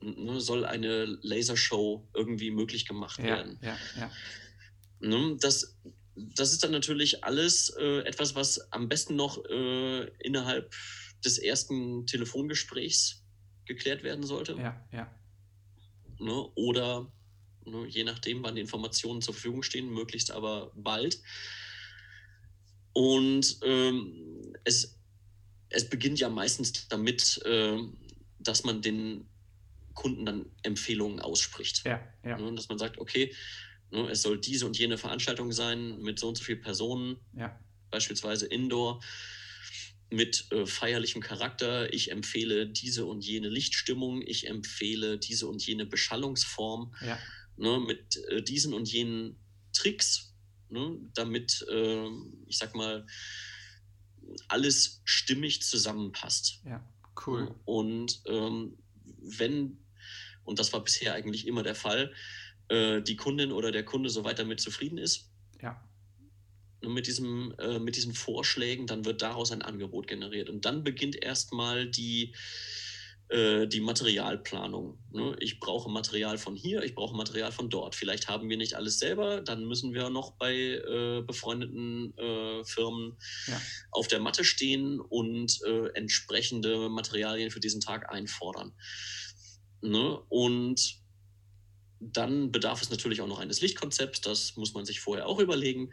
ne, 0.00 0.40
soll 0.40 0.64
eine 0.64 1.18
Lasershow 1.22 2.06
irgendwie 2.14 2.50
möglich 2.50 2.86
gemacht 2.86 3.18
ja, 3.18 3.24
werden. 3.24 3.58
Ja, 3.62 3.78
ja. 3.96 4.10
Ne, 5.00 5.36
das, 5.40 5.76
das 6.14 6.52
ist 6.52 6.62
dann 6.62 6.72
natürlich 6.72 7.24
alles 7.24 7.74
äh, 7.78 8.00
etwas, 8.00 8.34
was 8.34 8.72
am 8.72 8.88
besten 8.88 9.16
noch 9.16 9.42
äh, 9.46 10.04
innerhalb 10.18 10.74
des 11.24 11.38
ersten 11.38 12.06
Telefongesprächs 12.06 13.19
geklärt 13.70 14.02
werden 14.02 14.26
sollte. 14.26 14.54
Ja, 14.54 14.84
ja. 14.92 15.10
Ne, 16.18 16.32
oder 16.54 17.10
ne, 17.64 17.86
je 17.86 18.04
nachdem, 18.04 18.42
wann 18.42 18.56
die 18.56 18.60
Informationen 18.60 19.22
zur 19.22 19.34
Verfügung 19.34 19.62
stehen, 19.62 19.88
möglichst 19.88 20.32
aber 20.32 20.72
bald. 20.74 21.22
Und 22.92 23.58
ähm, 23.62 24.56
es, 24.64 24.98
es 25.68 25.88
beginnt 25.88 26.18
ja 26.18 26.28
meistens 26.28 26.88
damit, 26.88 27.40
äh, 27.44 27.78
dass 28.40 28.64
man 28.64 28.82
den 28.82 29.28
Kunden 29.94 30.26
dann 30.26 30.46
Empfehlungen 30.62 31.20
ausspricht. 31.20 31.84
Ja, 31.84 32.00
ja. 32.24 32.36
Ne, 32.36 32.52
dass 32.54 32.68
man 32.68 32.78
sagt, 32.78 32.98
okay, 32.98 33.32
ne, 33.92 34.08
es 34.10 34.22
soll 34.22 34.40
diese 34.40 34.66
und 34.66 34.76
jene 34.78 34.98
Veranstaltung 34.98 35.52
sein 35.52 36.00
mit 36.00 36.18
so 36.18 36.28
und 36.28 36.36
so 36.36 36.44
vielen 36.44 36.60
Personen, 36.60 37.18
ja. 37.36 37.56
beispielsweise 37.90 38.46
Indoor, 38.46 39.00
mit 40.10 40.50
äh, 40.50 40.66
feierlichem 40.66 41.22
Charakter. 41.22 41.92
Ich 41.92 42.10
empfehle 42.10 42.66
diese 42.66 43.06
und 43.06 43.24
jene 43.24 43.48
Lichtstimmung, 43.48 44.22
ich 44.26 44.48
empfehle 44.48 45.18
diese 45.18 45.46
und 45.46 45.64
jene 45.64 45.86
Beschallungsform, 45.86 46.94
ja. 47.04 47.18
ne, 47.56 47.80
mit 47.80 48.16
äh, 48.28 48.42
diesen 48.42 48.74
und 48.74 48.90
jenen 48.90 49.36
Tricks, 49.72 50.34
ne, 50.68 50.98
damit, 51.14 51.64
äh, 51.70 52.08
ich 52.46 52.58
sag 52.58 52.74
mal, 52.74 53.06
alles 54.48 55.00
stimmig 55.04 55.62
zusammenpasst. 55.62 56.60
Ja, 56.64 56.84
cool. 57.26 57.54
Und 57.64 58.22
ähm, 58.26 58.78
wenn, 59.04 59.78
und 60.44 60.58
das 60.58 60.72
war 60.72 60.82
bisher 60.82 61.14
eigentlich 61.14 61.46
immer 61.46 61.62
der 61.62 61.74
Fall, 61.74 62.12
äh, 62.68 63.02
die 63.02 63.16
Kundin 63.16 63.52
oder 63.52 63.72
der 63.72 63.84
Kunde 63.84 64.10
soweit 64.10 64.38
damit 64.38 64.60
zufrieden 64.60 64.98
ist. 64.98 65.29
Mit, 66.82 67.06
diesem, 67.06 67.54
äh, 67.58 67.78
mit 67.78 67.96
diesen 67.96 68.14
Vorschlägen, 68.14 68.86
dann 68.86 69.04
wird 69.04 69.22
daraus 69.22 69.52
ein 69.52 69.62
Angebot 69.62 70.06
generiert. 70.06 70.48
Und 70.48 70.64
dann 70.64 70.84
beginnt 70.84 71.22
erstmal 71.22 71.86
die, 71.86 72.34
äh, 73.30 73.66
die 73.68 73.80
Materialplanung. 73.80 74.98
Ne? 75.12 75.36
Ich 75.38 75.60
brauche 75.60 75.90
Material 75.90 76.36
von 76.36 76.56
hier, 76.56 76.82
ich 76.82 76.94
brauche 76.94 77.16
Material 77.16 77.52
von 77.52 77.70
dort. 77.70 77.94
Vielleicht 77.94 78.28
haben 78.28 78.48
wir 78.48 78.56
nicht 78.56 78.74
alles 78.74 78.98
selber, 78.98 79.40
dann 79.40 79.66
müssen 79.66 79.94
wir 79.94 80.10
noch 80.10 80.32
bei 80.32 80.54
äh, 80.54 81.22
befreundeten 81.22 82.12
äh, 82.18 82.64
Firmen 82.64 83.16
ja. 83.46 83.60
auf 83.92 84.08
der 84.08 84.20
Matte 84.20 84.44
stehen 84.44 85.00
und 85.00 85.60
äh, 85.64 85.88
entsprechende 85.94 86.88
Materialien 86.88 87.50
für 87.50 87.60
diesen 87.60 87.80
Tag 87.80 88.12
einfordern. 88.12 88.72
Ne? 89.80 90.20
Und 90.28 90.99
dann 92.00 92.50
bedarf 92.50 92.80
es 92.80 92.90
natürlich 92.90 93.20
auch 93.20 93.26
noch 93.26 93.38
eines 93.38 93.60
Lichtkonzepts. 93.60 94.22
Das 94.22 94.56
muss 94.56 94.72
man 94.74 94.86
sich 94.86 95.00
vorher 95.00 95.26
auch 95.26 95.38
überlegen, 95.38 95.92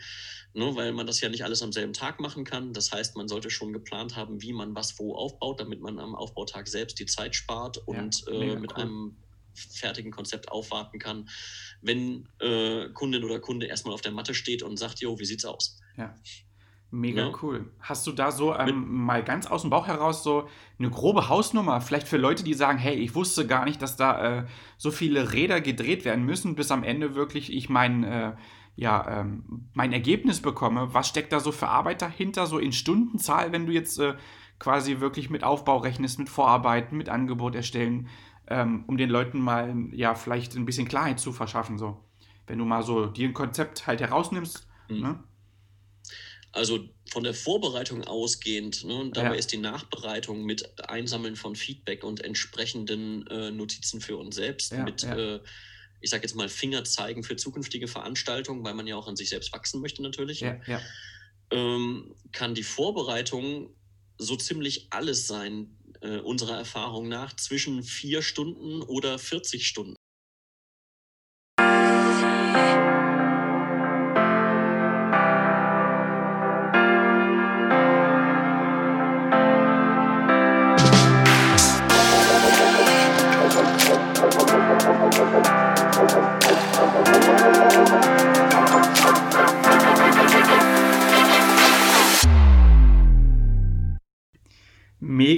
ne, 0.54 0.76
weil 0.76 0.94
man 0.94 1.06
das 1.06 1.20
ja 1.22 1.30
nicht 1.30 1.44
alles 1.44 1.62
am 1.62 1.74
selben 1.74 1.94
Tag 1.94 2.20
machen 2.20 2.46
kann. 2.46 2.74
Das 2.74 2.92
heißt, 2.92 3.18
man 3.18 3.28
sollte 3.28 3.50
schon 3.50 3.74
geplant 3.74 4.16
haben, 4.16 4.42
wie 4.42 4.54
man 4.54 4.74
was 4.74 4.98
wo 4.98 5.16
aufbaut, 5.16 5.60
damit 5.60 5.82
man 5.82 6.00
am 6.00 6.16
Aufbautag 6.16 6.68
selbst 6.68 7.00
die 7.00 7.06
Zeit 7.06 7.36
spart 7.36 7.78
und 7.78 8.24
ja, 8.26 8.34
äh, 8.34 8.56
mit 8.56 8.72
cool. 8.72 8.82
einem 8.82 9.18
fertigen 9.54 10.12
Konzept 10.12 10.50
aufwarten 10.52 11.00
kann, 11.00 11.30
wenn 11.82 12.30
äh, 12.40 12.90
Kundin 12.90 13.24
oder 13.24 13.40
Kunde 13.40 13.66
erstmal 13.66 13.94
auf 13.94 14.02
der 14.02 14.12
Matte 14.12 14.34
steht 14.34 14.64
und 14.64 14.78
sagt, 14.78 15.00
jo, 15.00 15.20
wie 15.20 15.26
sieht's 15.26 15.46
aus? 15.46 15.80
Ja. 15.98 16.16
Mega 16.90 17.28
ja. 17.28 17.34
cool. 17.42 17.70
Hast 17.82 18.08
du 18.08 18.14
da 18.14 18.32
so 18.32 18.56
ähm, 18.56 19.04
mal 19.06 19.22
ganz 19.22 19.46
aus 19.46 19.62
dem 19.62 19.70
Bauch 19.70 19.88
heraus 19.88 20.24
so 20.24 20.48
eine 20.80 20.90
grobe 20.90 21.28
Hausnummer, 21.28 21.82
vielleicht 21.82 22.08
für 22.08 22.18
Leute, 22.18 22.46
die 22.46 22.54
sagen, 22.54 22.78
hey, 22.78 22.96
ich 22.96 23.14
wusste 23.14 23.46
gar 23.46 23.66
nicht, 23.66 23.82
dass 23.82 23.98
da 23.98 24.40
äh, 24.40 24.46
so 24.78 24.92
viele 24.92 25.34
Räder 25.34 25.60
gedreht 25.60 26.06
werden 26.06 26.24
müssen, 26.24 26.56
bis 26.56 26.72
am 26.72 26.84
Ende 26.84 27.14
wirklich 27.14 27.52
ich 27.52 27.68
mein, 27.68 28.06
äh, 28.06 28.36
ja, 28.78 29.20
ähm, 29.20 29.68
mein 29.74 29.92
Ergebnis 29.92 30.42
bekomme. 30.42 30.94
Was 30.94 31.10
steckt 31.10 31.34
da 31.34 31.42
so 31.42 31.52
für 31.52 31.68
Arbeit 31.68 32.02
dahinter, 32.02 32.48
so 32.48 32.58
in 32.58 32.72
Stundenzahl, 32.72 33.52
wenn 33.52 33.66
du 33.66 33.74
jetzt 33.74 34.00
äh, 34.00 34.14
quasi 34.58 35.02
wirklich 35.02 35.30
mit 35.30 35.44
Aufbau 35.44 35.78
rechnest, 35.78 36.20
mit 36.20 36.30
Vorarbeiten, 36.30 36.98
mit 36.98 37.10
Angebot 37.10 37.54
erstellen, 37.54 38.08
ähm, 38.48 38.86
um 38.88 38.96
den 38.96 39.10
Leuten 39.10 39.42
mal, 39.42 39.76
ja, 39.92 40.16
vielleicht 40.16 40.56
ein 40.56 40.66
bisschen 40.66 40.88
Klarheit 40.88 41.20
zu 41.20 41.34
verschaffen, 41.34 41.78
so. 41.78 41.98
Wenn 42.46 42.60
du 42.60 42.64
mal 42.64 42.82
so 42.82 43.08
dir 43.08 43.28
ein 43.28 43.34
Konzept 43.34 43.88
halt 43.88 44.00
herausnimmst, 44.00 44.70
mhm. 44.90 45.00
ne? 45.02 45.20
Also 46.52 46.88
von 47.12 47.24
der 47.24 47.34
Vorbereitung 47.34 48.04
ausgehend, 48.04 48.84
ne, 48.84 49.12
dabei 49.14 49.30
ja. 49.30 49.36
ist 49.36 49.52
die 49.52 49.58
Nachbereitung 49.58 50.44
mit 50.44 50.90
Einsammeln 50.90 51.36
von 51.36 51.56
Feedback 51.56 52.04
und 52.04 52.24
entsprechenden 52.24 53.28
äh, 53.28 53.52
Notizen 53.52 54.02
für 54.02 54.18
uns 54.18 54.36
selbst, 54.36 54.72
ja, 54.72 54.84
mit, 54.84 55.04
ja. 55.04 55.16
Äh, 55.16 55.40
ich 56.00 56.10
sage 56.10 56.24
jetzt 56.24 56.36
mal, 56.36 56.50
Fingerzeigen 56.50 57.24
für 57.24 57.36
zukünftige 57.36 57.88
Veranstaltungen, 57.88 58.64
weil 58.64 58.74
man 58.74 58.88
ja 58.88 58.96
auch 58.96 59.08
an 59.08 59.16
sich 59.16 59.30
selbst 59.30 59.52
wachsen 59.54 59.82
möchte 59.82 60.02
natürlich. 60.02 60.42
Ähm, 61.50 62.16
kann 62.32 62.56
die 62.56 62.64
Vorbereitung 62.64 63.74
so 64.18 64.36
ziemlich 64.36 64.88
alles 64.90 65.28
sein, 65.28 65.78
äh, 66.02 66.18
unserer 66.18 66.58
Erfahrung 66.58 67.08
nach, 67.08 67.36
zwischen 67.36 67.84
vier 67.84 68.22
Stunden 68.22 68.82
oder 68.82 69.18
40 69.18 69.68
Stunden. 69.68 69.96